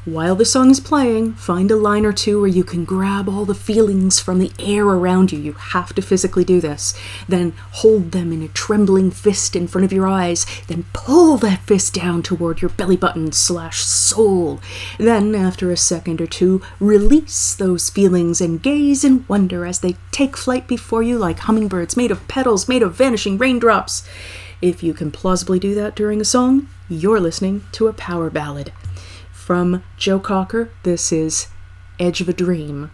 While 0.05 0.33
the 0.33 0.45
song 0.45 0.71
is 0.71 0.79
playing, 0.79 1.33
find 1.33 1.69
a 1.69 1.75
line 1.75 2.07
or 2.07 2.11
two 2.11 2.39
where 2.39 2.49
you 2.49 2.63
can 2.63 2.85
grab 2.85 3.29
all 3.29 3.45
the 3.45 3.53
feelings 3.53 4.19
from 4.19 4.39
the 4.39 4.51
air 4.57 4.83
around 4.83 5.31
you. 5.31 5.37
You 5.37 5.53
have 5.53 5.93
to 5.93 6.01
physically 6.01 6.43
do 6.43 6.59
this. 6.59 6.95
Then 7.29 7.53
hold 7.69 8.11
them 8.11 8.33
in 8.33 8.41
a 8.41 8.47
trembling 8.47 9.11
fist 9.11 9.55
in 9.55 9.67
front 9.67 9.85
of 9.85 9.93
your 9.93 10.07
eyes. 10.07 10.47
Then 10.65 10.85
pull 10.91 11.37
that 11.37 11.61
fist 11.67 11.93
down 11.93 12.23
toward 12.23 12.63
your 12.63 12.69
belly 12.69 12.97
button 12.97 13.31
slash 13.31 13.81
soul. 13.81 14.59
Then, 14.97 15.35
after 15.35 15.69
a 15.69 15.77
second 15.77 16.19
or 16.19 16.25
two, 16.25 16.63
release 16.79 17.53
those 17.53 17.91
feelings 17.91 18.41
and 18.41 18.59
gaze 18.59 19.03
in 19.03 19.23
wonder 19.27 19.67
as 19.67 19.81
they 19.81 19.97
take 20.09 20.35
flight 20.35 20.67
before 20.67 21.03
you 21.03 21.19
like 21.19 21.37
hummingbirds 21.37 21.95
made 21.95 22.09
of 22.09 22.27
petals, 22.27 22.67
made 22.67 22.81
of 22.81 22.95
vanishing 22.95 23.37
raindrops. 23.37 24.03
If 24.63 24.81
you 24.81 24.95
can 24.95 25.11
plausibly 25.11 25.59
do 25.59 25.75
that 25.75 25.95
during 25.95 26.19
a 26.19 26.25
song, 26.25 26.69
you're 26.89 27.19
listening 27.19 27.65
to 27.73 27.87
a 27.87 27.93
power 27.93 28.31
ballad. 28.31 28.71
From 29.51 29.83
Joe 29.97 30.17
Cocker, 30.17 30.69
this 30.83 31.11
is 31.11 31.47
Edge 31.99 32.21
of 32.21 32.29
a 32.29 32.33
Dream. 32.33 32.89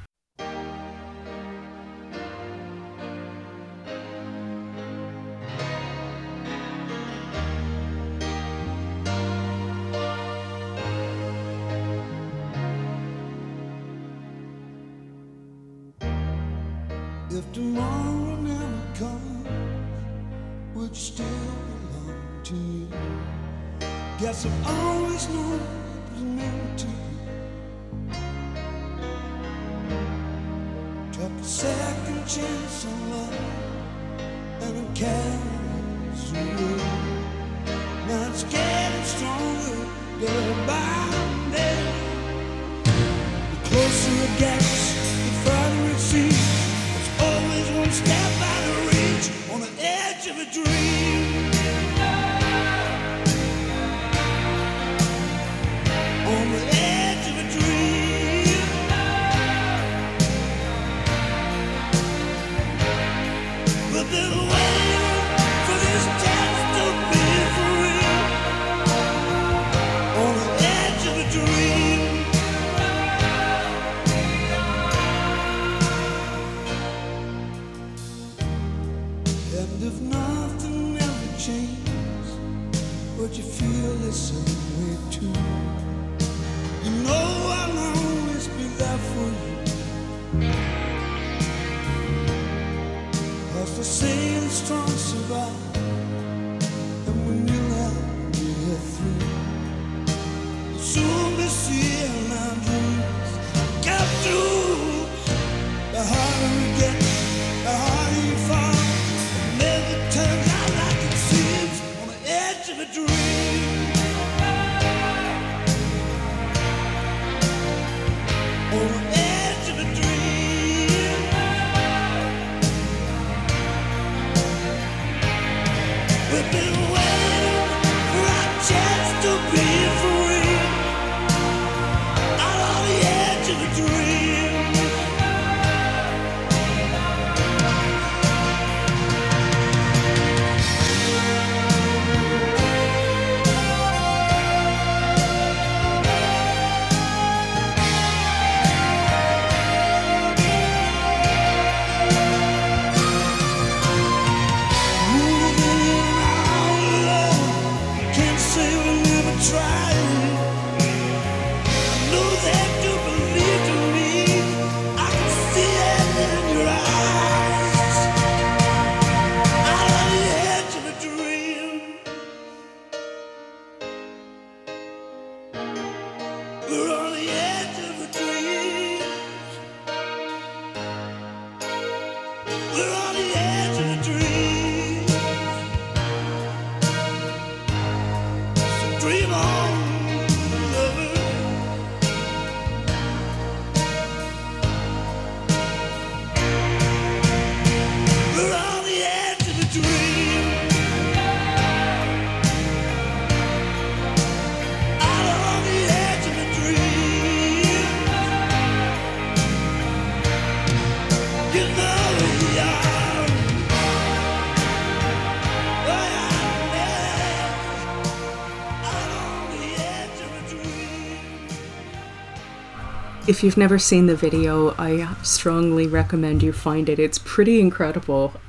If 223.28 223.43
you've 223.43 223.57
never 223.57 223.78
seen 223.78 224.05
the 224.05 224.15
video, 224.15 224.73
I 224.78 225.13
strongly 225.21 225.86
recommend 225.86 226.41
you 226.41 226.53
find 226.53 226.88
it. 226.88 226.97
It's 226.97 227.17
pretty 227.17 227.59
incredible. 227.59 228.39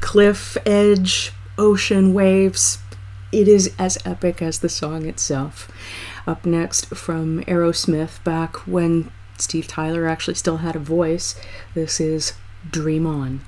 Cliff, 0.00 0.56
edge, 0.64 1.32
ocean, 1.58 2.14
waves. 2.14 2.78
It 3.32 3.48
is 3.48 3.74
as 3.78 3.98
epic 4.06 4.40
as 4.40 4.60
the 4.60 4.70
song 4.70 5.04
itself. 5.04 5.70
Up 6.26 6.46
next 6.46 6.86
from 6.86 7.44
Aerosmith, 7.44 8.24
back 8.24 8.56
when 8.66 9.12
Steve 9.36 9.68
Tyler 9.68 10.08
actually 10.08 10.36
still 10.36 10.56
had 10.58 10.74
a 10.74 10.80
voice, 10.80 11.38
this 11.74 12.00
is 12.00 12.32
Dream 12.70 13.06
On. 13.06 13.42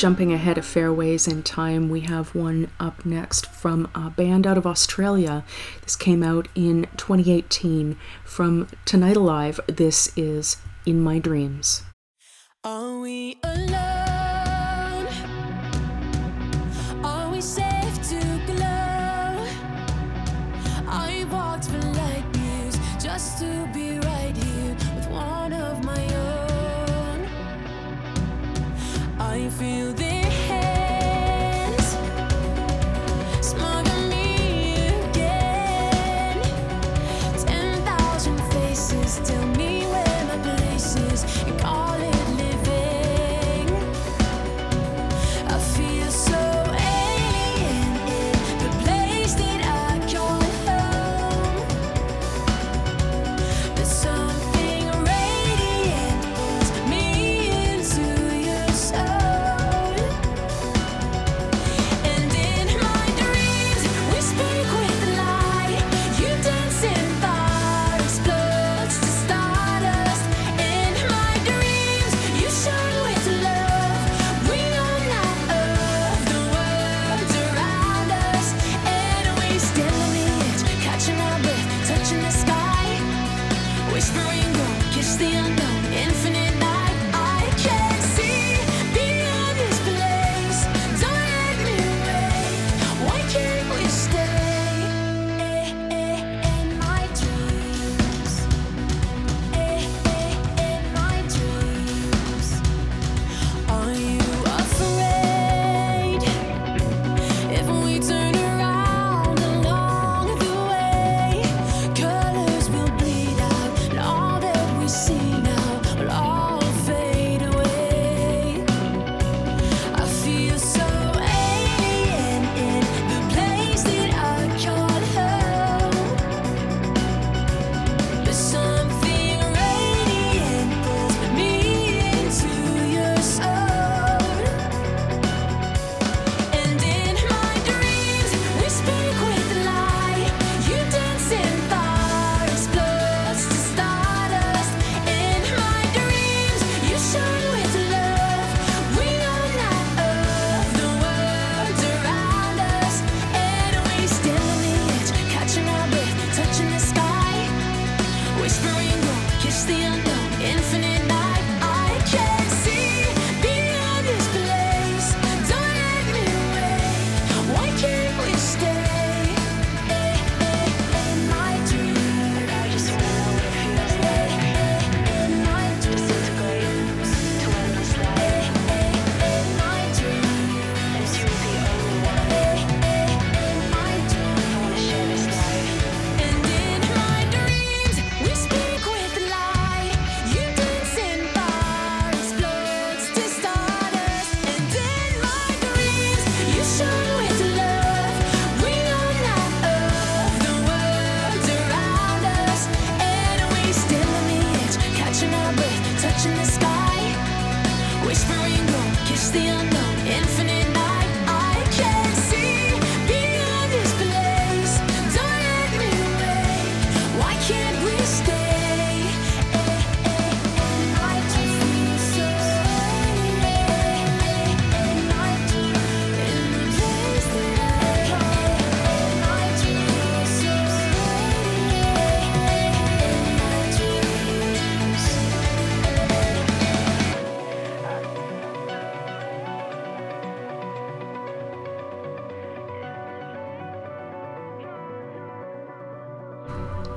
Jumping 0.00 0.32
ahead 0.32 0.56
a 0.56 0.62
fair 0.62 0.90
ways 0.90 1.28
in 1.28 1.42
time, 1.42 1.90
we 1.90 2.00
have 2.00 2.34
one 2.34 2.70
up 2.80 3.04
next 3.04 3.44
from 3.44 3.86
a 3.94 4.08
band 4.08 4.46
out 4.46 4.56
of 4.56 4.66
Australia. 4.66 5.44
This 5.82 5.94
came 5.94 6.22
out 6.22 6.48
in 6.54 6.86
2018 6.96 7.98
from 8.24 8.66
Tonight 8.86 9.18
Alive. 9.18 9.60
This 9.66 10.10
is 10.16 10.56
In 10.86 11.02
My 11.02 11.18
Dreams. 11.18 11.82
Are 12.64 12.98
we 12.98 13.38
alive? 13.44 13.89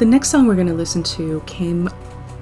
The 0.03 0.09
next 0.09 0.31
song 0.31 0.47
we're 0.47 0.55
going 0.55 0.67
to 0.67 0.73
listen 0.73 1.01
to 1.01 1.41
came 1.45 1.87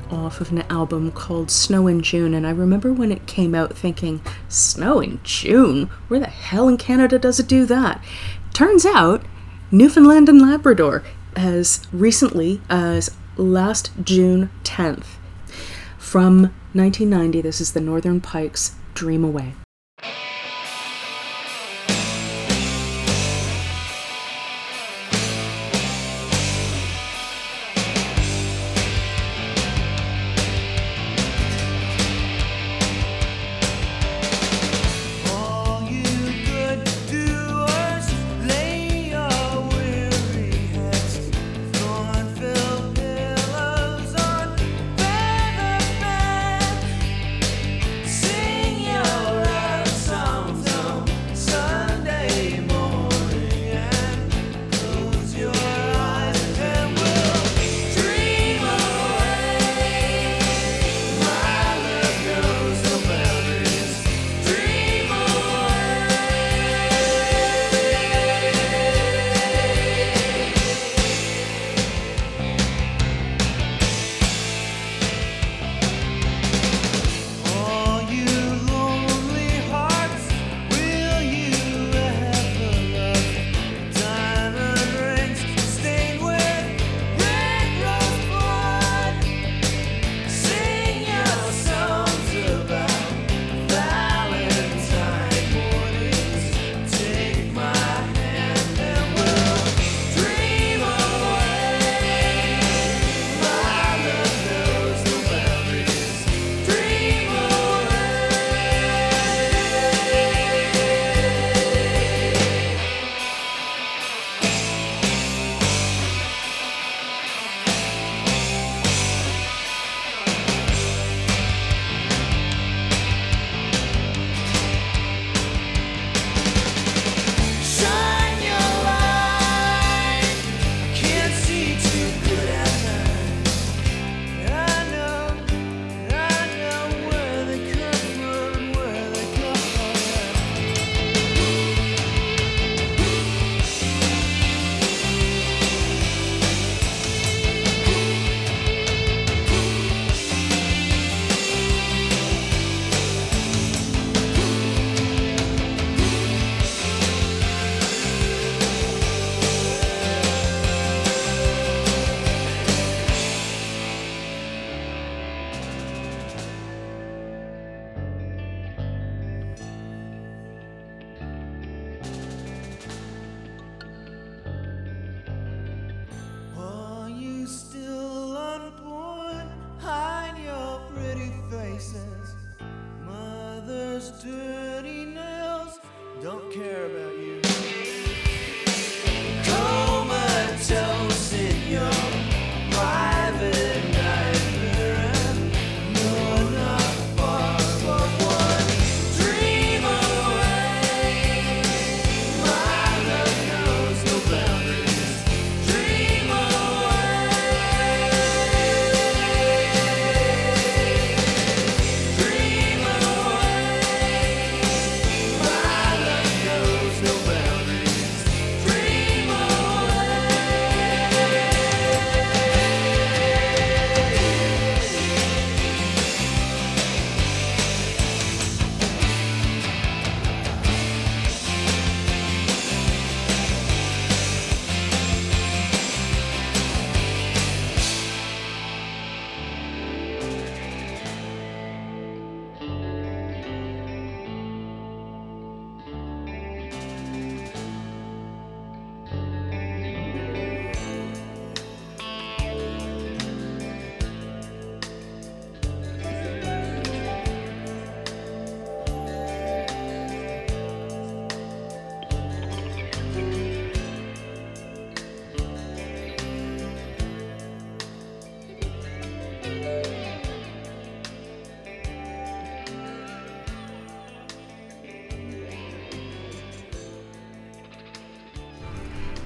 off 0.09 0.41
of 0.41 0.51
an 0.51 0.63
album 0.63 1.11
called 1.11 1.51
Snow 1.51 1.85
in 1.85 2.01
June, 2.01 2.33
and 2.33 2.47
I 2.47 2.49
remember 2.49 2.91
when 2.91 3.11
it 3.11 3.27
came 3.27 3.53
out 3.53 3.77
thinking, 3.77 4.19
Snow 4.49 4.99
in 4.99 5.19
June? 5.23 5.91
Where 6.07 6.19
the 6.19 6.25
hell 6.25 6.67
in 6.67 6.77
Canada 6.77 7.19
does 7.19 7.39
it 7.39 7.47
do 7.47 7.67
that? 7.67 8.03
Turns 8.51 8.83
out, 8.83 9.23
Newfoundland 9.69 10.27
and 10.27 10.41
Labrador, 10.41 11.03
as 11.35 11.85
recently 11.93 12.61
as 12.67 13.11
last 13.37 13.91
June 14.03 14.49
10th. 14.63 15.05
From 15.99 16.51
1990, 16.73 17.41
this 17.41 17.61
is 17.61 17.73
the 17.73 17.79
Northern 17.79 18.21
Pikes 18.21 18.73
Dream 18.95 19.23
Away. 19.23 19.53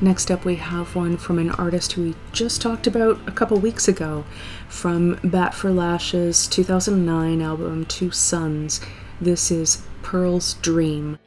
Next 0.06 0.30
up, 0.30 0.46
we 0.46 0.58
have 0.58 0.96
one 0.96 1.18
from 1.18 1.40
an 1.40 1.50
artist 1.50 1.94
who 1.94 2.04
we 2.04 2.16
just 2.32 2.62
talked 2.62 2.86
about 2.86 3.20
a 3.28 3.32
couple 3.32 3.58
weeks 3.58 3.88
ago 3.88 4.24
from 4.70 5.20
Bat 5.24 5.56
for 5.56 5.72
Lashes 5.72 6.48
2009 6.48 7.42
album 7.42 7.86
Two 7.86 8.12
Suns. 8.12 8.82
This 9.20 9.50
is 9.50 9.82
Pearl's 10.04 10.54
Dream. 10.62 11.18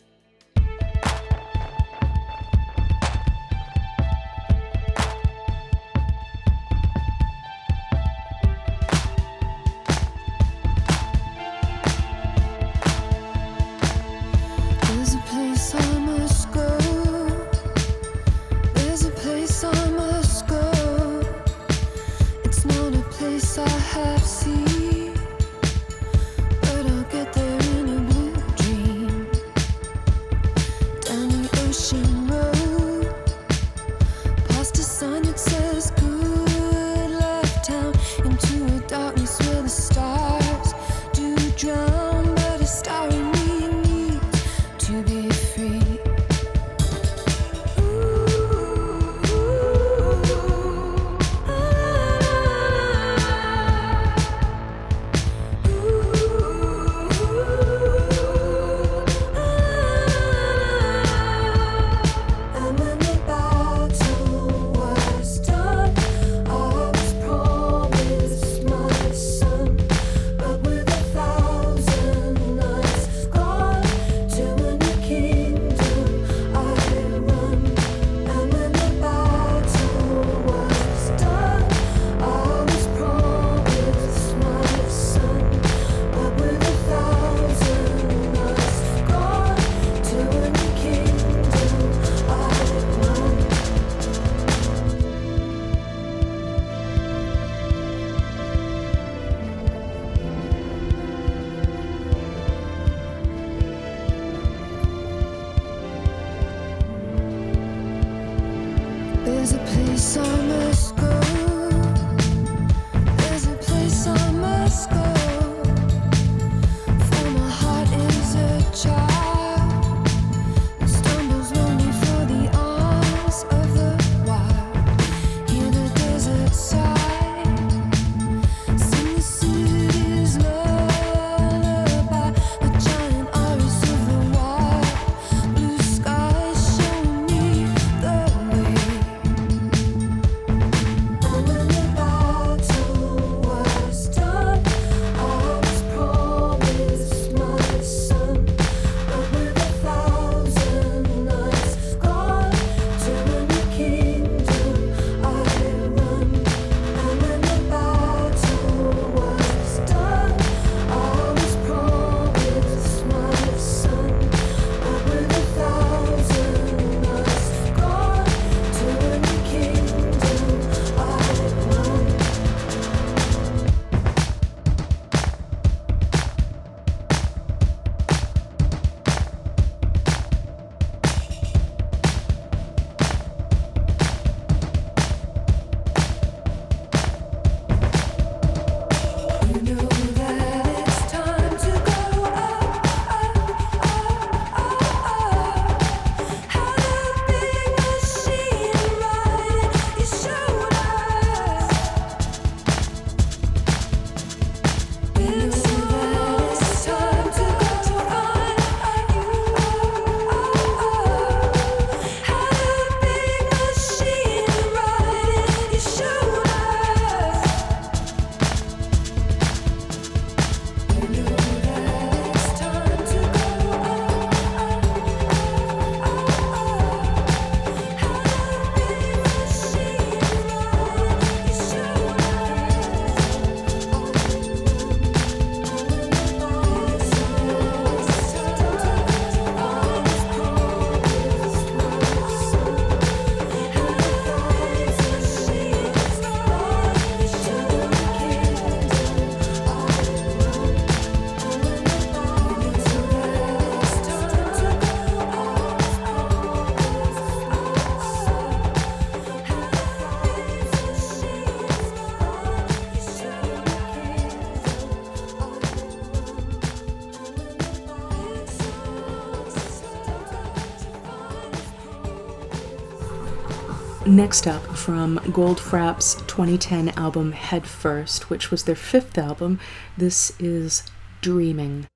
Next 274.19 274.49
up, 274.49 274.65
from 274.77 275.19
Goldfrapp's 275.19 276.17
2010 276.23 276.89
album 276.99 277.31
Head 277.31 277.69
First, 277.69 278.29
which 278.29 278.51
was 278.51 278.65
their 278.65 278.75
fifth 278.75 279.17
album, 279.17 279.61
this 279.97 280.33
is 280.41 280.83
Dreaming. 281.21 281.87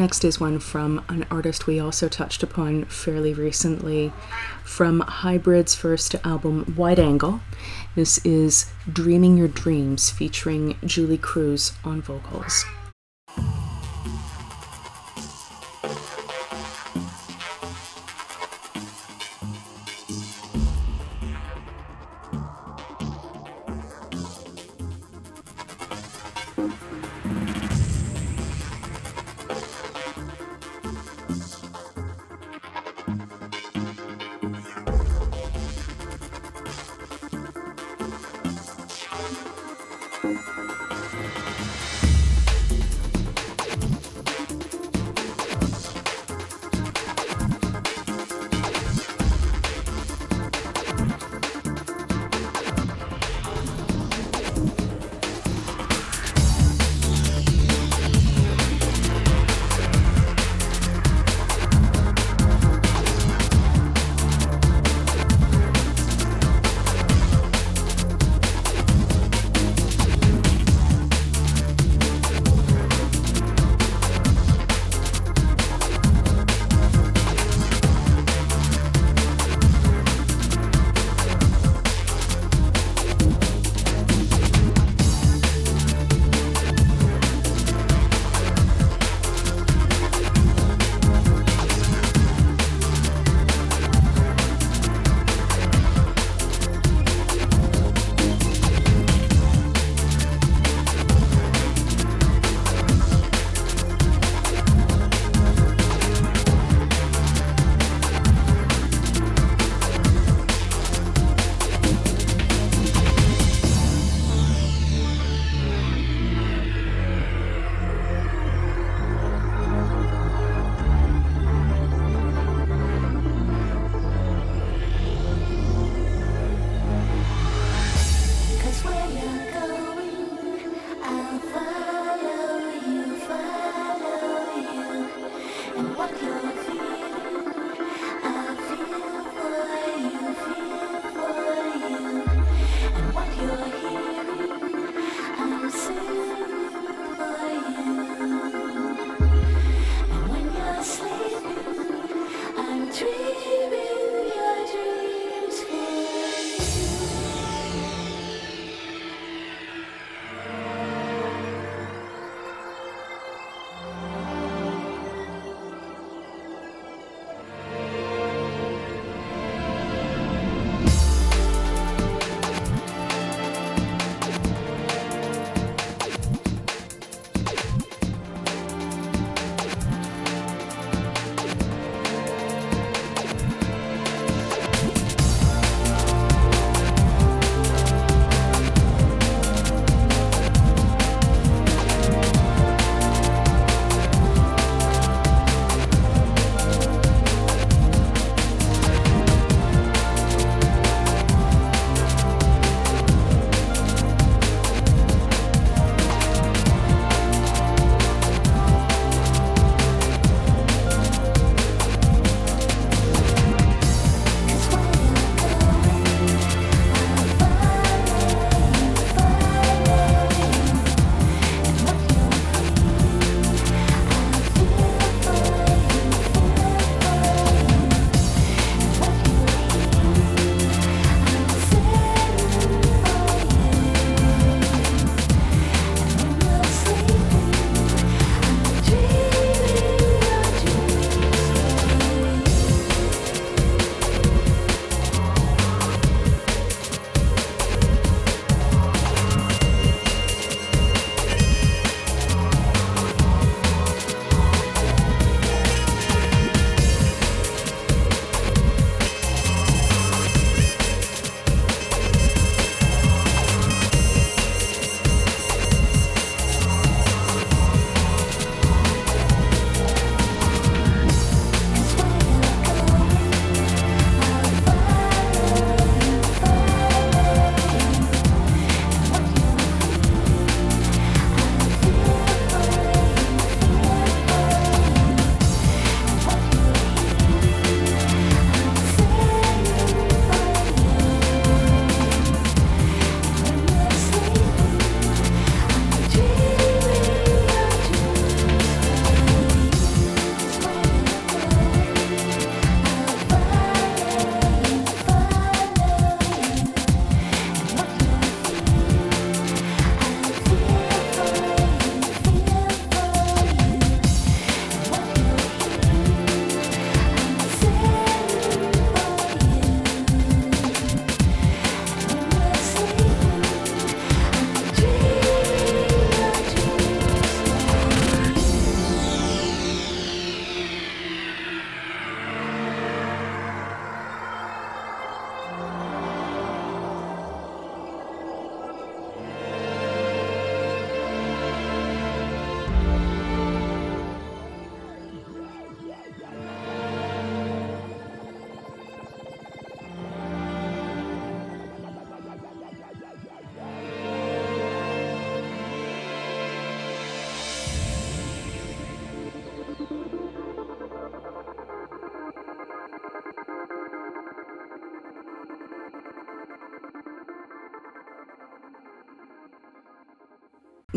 Next 0.00 0.24
is 0.24 0.40
one 0.40 0.60
from 0.60 1.04
an 1.10 1.26
artist 1.30 1.66
we 1.66 1.78
also 1.78 2.08
touched 2.08 2.42
upon 2.42 2.86
fairly 2.86 3.34
recently 3.34 4.14
from 4.64 5.02
Hybrid's 5.02 5.74
first 5.74 6.14
album, 6.24 6.72
Wide 6.74 6.98
Angle. 6.98 7.42
This 7.94 8.16
is 8.24 8.72
Dreaming 8.90 9.36
Your 9.36 9.46
Dreams 9.46 10.08
featuring 10.08 10.78
Julee 10.86 11.18
Cruise 11.18 11.74
on 11.84 12.00
vocals. 12.00 12.64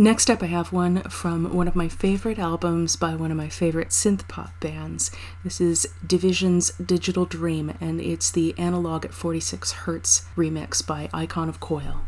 Next 0.04 0.30
up, 0.30 0.44
I 0.44 0.48
have 0.48 0.74
one 0.74 1.02
from 1.04 1.54
one 1.54 1.70
of 1.70 1.78
my 1.78 1.88
favorite 1.88 2.38
albums 2.38 2.98
by 2.98 3.16
one 3.16 3.32
of 3.32 3.38
my 3.38 3.48
favorite 3.48 3.88
synth 3.92 4.28
pop 4.28 4.52
bands. 4.60 5.10
This 5.46 5.62
is 5.62 5.88
De/Vision's 6.06 6.72
Digital 6.72 7.24
Dream, 7.24 7.74
and 7.80 8.02
it's 8.02 8.30
the 8.30 8.54
Analog 8.58 9.06
at 9.06 9.14
46 9.14 9.72
Hertz 9.72 10.26
remix 10.36 10.86
by 10.86 11.10
Icon 11.14 11.48
of 11.48 11.62
Coil. 11.62 12.02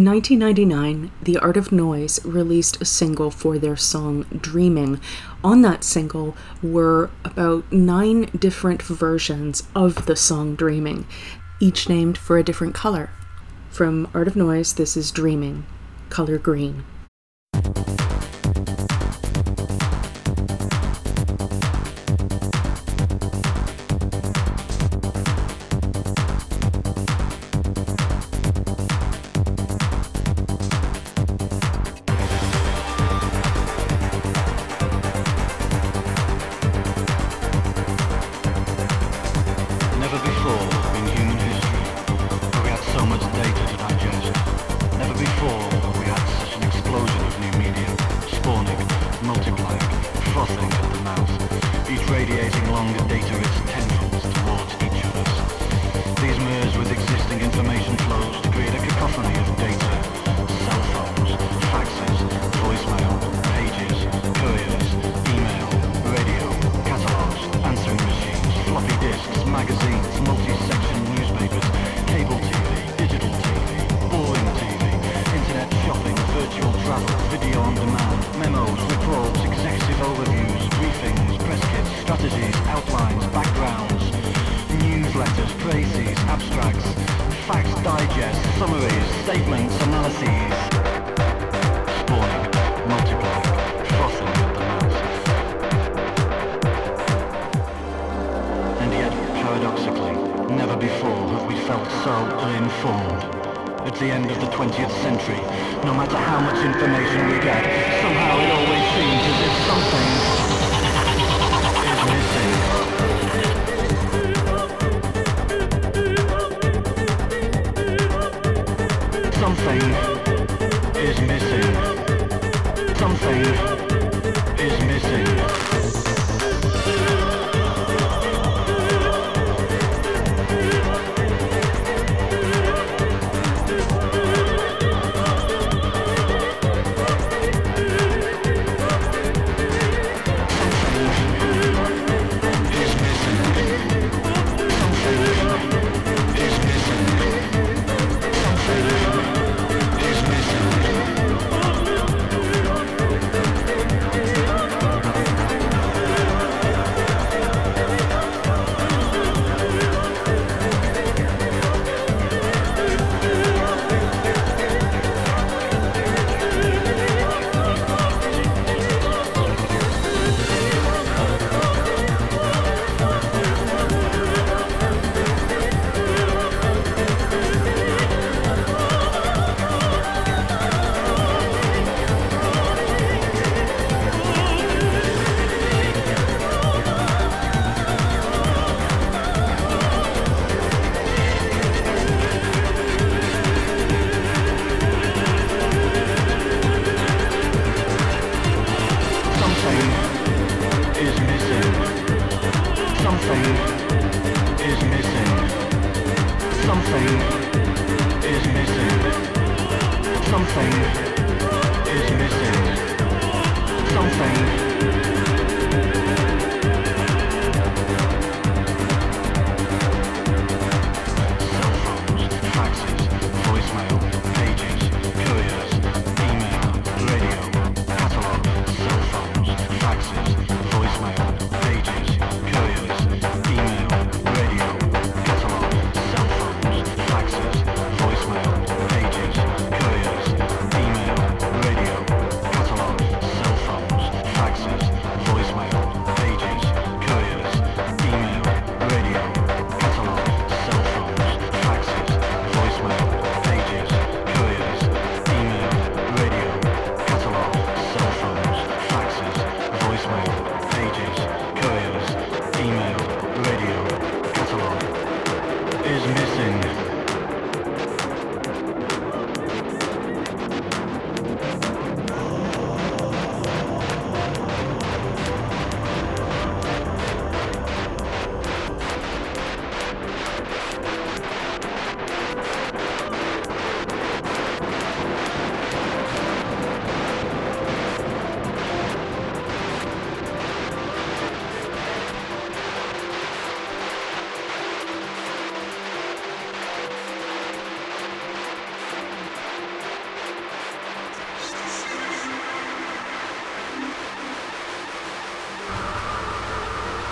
In 0.00 0.06
1999, 0.06 1.10
The 1.20 1.36
Art 1.36 1.58
of 1.58 1.72
Noise 1.72 2.24
released 2.24 2.80
a 2.80 2.86
single 2.86 3.30
for 3.30 3.58
their 3.58 3.76
song 3.76 4.22
Dreaming. 4.40 4.98
On 5.44 5.60
that 5.60 5.84
single 5.84 6.34
were 6.62 7.10
about 7.22 7.70
nine 7.70 8.30
different 8.34 8.80
versions 8.80 9.62
of 9.76 10.06
the 10.06 10.16
song 10.16 10.54
Dreaming, 10.54 11.06
each 11.60 11.86
named 11.86 12.16
for 12.16 12.38
a 12.38 12.42
different 12.42 12.74
color. 12.74 13.10
From 13.68 14.08
Art 14.14 14.26
of 14.26 14.36
Noise, 14.36 14.72
this 14.72 14.96
is 14.96 15.10
Dreaming, 15.10 15.66
color 16.08 16.38
green. 16.38 16.84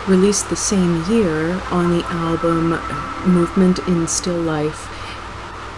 released 0.09 0.49
the 0.49 0.57
same 0.57 1.05
year 1.11 1.61
on 1.71 1.91
the 1.91 2.05
album 2.07 2.71
Movement 3.31 3.79
in 3.81 4.09
Still 4.09 4.41
Life. 4.41 4.89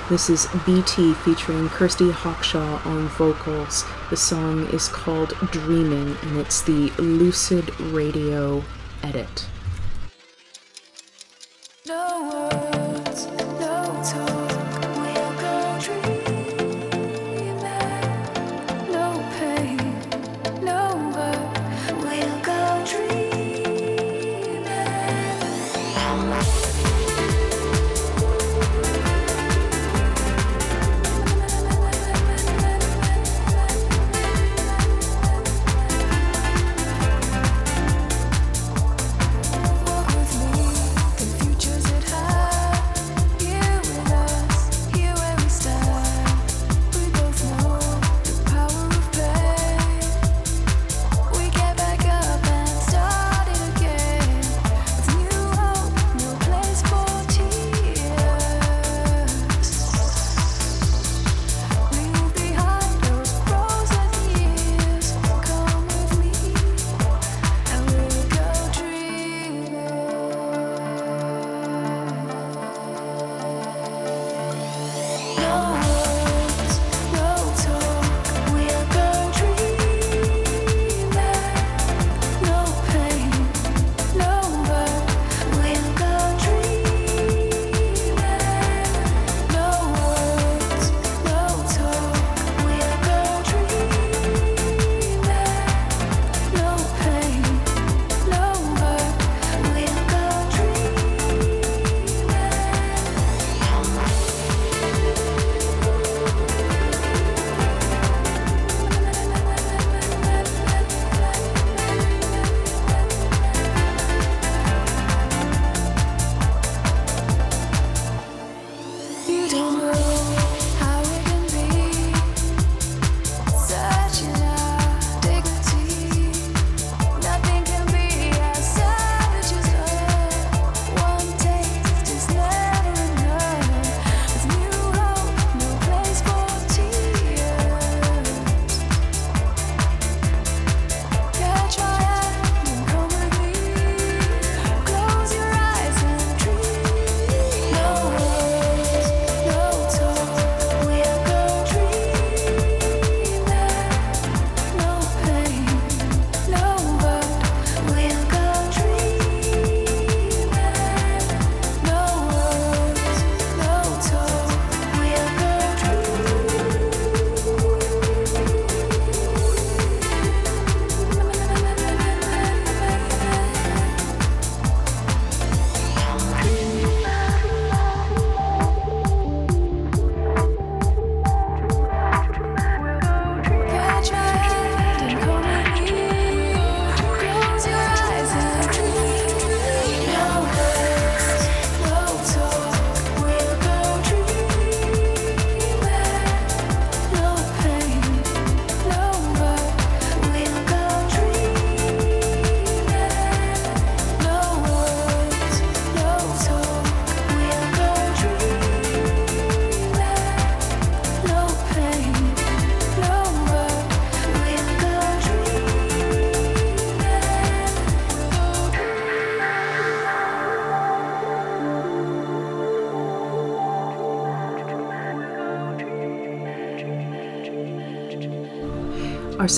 This 0.08 0.30
is 0.30 0.46
BT 0.64 1.14
featuring 1.14 1.68
Kirsty 1.68 2.10
Hawkshaw 2.12 2.84
on 2.86 3.08
vocals. 3.08 3.84
The 4.08 4.16
song 4.16 4.68
is 4.68 4.88
called 4.88 5.30
Dreaming 5.50 6.16
and 6.22 6.38
it's 6.38 6.62
the 6.62 6.90
Lucid 6.98 7.78
Radio 7.80 8.62
edit. 9.02 9.49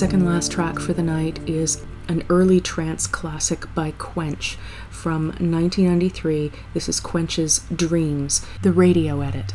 second 0.03 0.25
last 0.25 0.51
track 0.51 0.79
for 0.79 0.91
the 0.91 1.01
night 1.01 1.39
is 1.47 1.81
an 2.09 2.21
early 2.29 2.59
trance 2.59 3.07
classic 3.07 3.73
by 3.73 3.91
Quench 3.91 4.57
from 4.89 5.27
1993. 5.27 6.51
This 6.73 6.89
is 6.89 6.99
Quench's 6.99 7.61
Dreams, 7.73 8.45
the 8.63 8.73
radio 8.73 9.21
edit. 9.21 9.53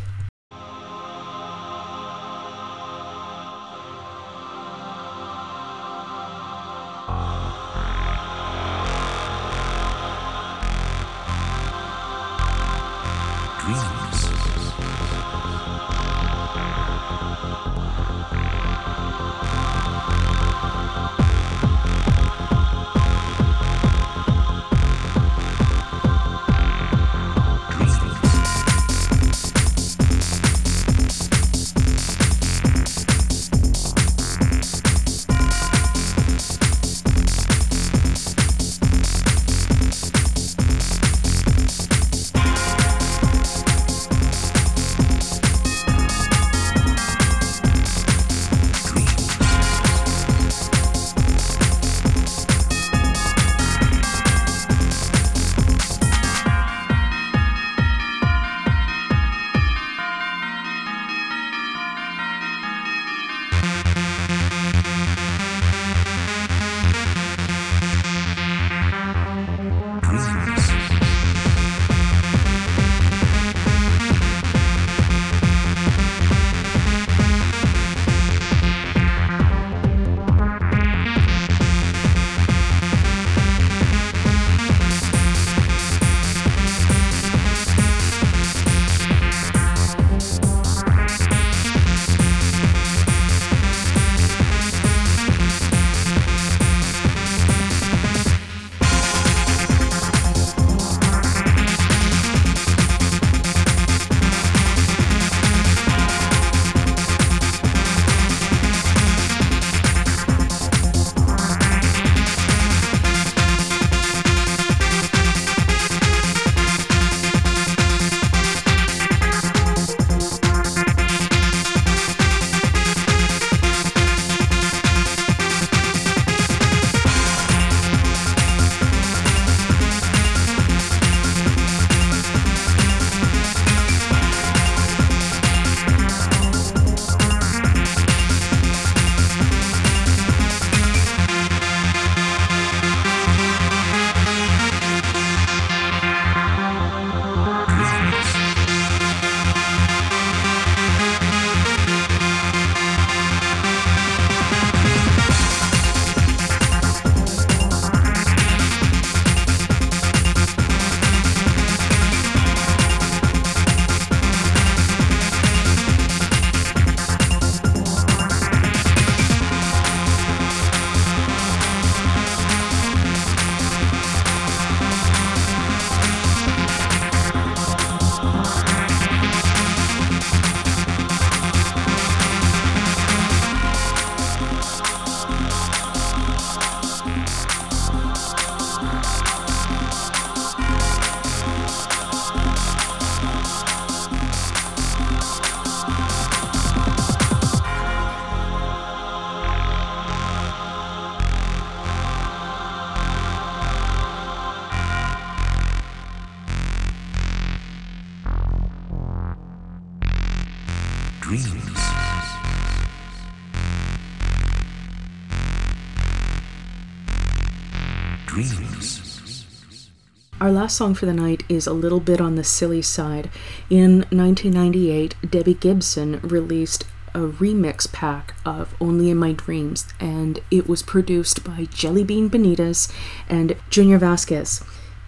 Our 220.48 220.54
last 220.54 220.78
song 220.78 220.94
for 220.94 221.04
the 221.04 221.12
night 221.12 221.42
is 221.50 221.66
a 221.66 221.74
little 221.74 222.00
bit 222.00 222.22
on 222.22 222.36
the 222.36 222.42
silly 222.42 222.80
side. 222.80 223.28
In 223.68 224.06
1998, 224.08 225.14
Debbie 225.28 225.52
Gibson 225.52 226.20
released 226.20 226.84
a 227.12 227.18
remix 227.18 227.92
pack 227.92 228.34
of 228.46 228.74
Only 228.80 229.10
in 229.10 229.18
My 229.18 229.32
Dreams, 229.32 229.86
and 230.00 230.40
it 230.50 230.66
was 230.66 230.82
produced 230.82 231.44
by 231.44 231.66
Jellybean 231.66 232.30
Benitez 232.30 232.90
and 233.28 233.56
Junior 233.68 233.98
Vasquez. 233.98 234.64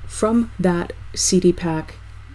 From 0.07 0.53
that 0.61 0.93
CD 1.15 1.55
pack, 1.55 1.95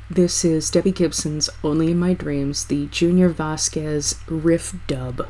this 0.10 0.44
is 0.44 0.72
Debbie 0.72 0.91
Gibson's 0.91 1.48
Only 1.64 1.91
in 1.91 1.99
My 1.99 2.15
Dreams, 2.15 2.65
the 2.65 2.88
Junior 2.88 3.30
Vasquez 3.30 4.15
riff 4.27 4.73
dub. 4.88 5.27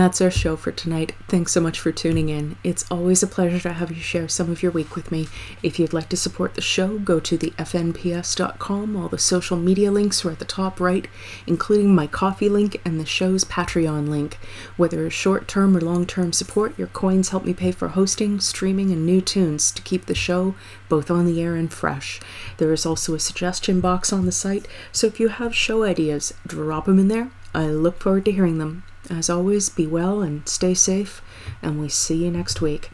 That's 0.00 0.22
our 0.22 0.30
show 0.30 0.56
for 0.56 0.72
tonight. 0.72 1.12
Thanks 1.28 1.52
so 1.52 1.60
much 1.60 1.78
for 1.78 1.92
tuning 1.92 2.30
in. 2.30 2.56
It's 2.64 2.90
always 2.90 3.22
a 3.22 3.26
pleasure 3.26 3.60
to 3.60 3.74
have 3.74 3.90
you 3.90 4.00
share 4.00 4.28
some 4.28 4.50
of 4.50 4.62
your 4.62 4.72
week 4.72 4.96
with 4.96 5.12
me. 5.12 5.28
If 5.62 5.78
you'd 5.78 5.92
like 5.92 6.08
to 6.08 6.16
support 6.16 6.54
the 6.54 6.62
show, 6.62 6.98
go 6.98 7.20
to 7.20 7.36
the 7.36 7.50
fnps.com. 7.58 8.96
All 8.96 9.08
the 9.08 9.18
social 9.18 9.58
media 9.58 9.90
links 9.90 10.24
are 10.24 10.30
at 10.30 10.38
the 10.38 10.46
top 10.46 10.80
right, 10.80 11.06
including 11.46 11.94
my 11.94 12.06
coffee 12.06 12.48
link 12.48 12.80
and 12.82 12.98
the 12.98 13.04
show's 13.04 13.44
Patreon 13.44 14.08
link. 14.08 14.38
Whether 14.78 15.04
it's 15.04 15.14
short 15.14 15.46
term 15.46 15.76
or 15.76 15.82
long 15.82 16.06
term 16.06 16.32
support, 16.32 16.78
your 16.78 16.88
coins 16.88 17.28
help 17.28 17.44
me 17.44 17.52
pay 17.52 17.70
for 17.70 17.88
hosting, 17.88 18.40
streaming, 18.40 18.90
and 18.90 19.04
new 19.04 19.20
tunes 19.20 19.70
to 19.72 19.82
keep 19.82 20.06
the 20.06 20.14
show 20.14 20.54
both 20.88 21.10
on 21.10 21.26
the 21.26 21.42
air 21.42 21.56
and 21.56 21.70
fresh. 21.70 22.20
There 22.56 22.72
is 22.72 22.86
also 22.86 23.14
a 23.14 23.20
suggestion 23.20 23.80
box 23.80 24.14
on 24.14 24.24
the 24.24 24.32
site, 24.32 24.66
so 24.92 25.06
if 25.06 25.20
you 25.20 25.28
have 25.28 25.54
show 25.54 25.82
ideas, 25.82 26.32
drop 26.46 26.86
them 26.86 26.98
in 26.98 27.08
there. 27.08 27.30
I 27.54 27.66
look 27.66 28.00
forward 28.00 28.24
to 28.24 28.32
hearing 28.32 28.58
them. 28.58 28.84
As 29.10 29.28
always, 29.28 29.68
be 29.68 29.88
well 29.88 30.22
and 30.22 30.48
stay 30.48 30.72
safe, 30.72 31.20
and 31.60 31.80
we 31.80 31.88
see 31.88 32.24
you 32.24 32.30
next 32.30 32.60
week. 32.60 32.90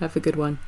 Have 0.00 0.16
a 0.16 0.20
good 0.20 0.34
one. 0.34 0.58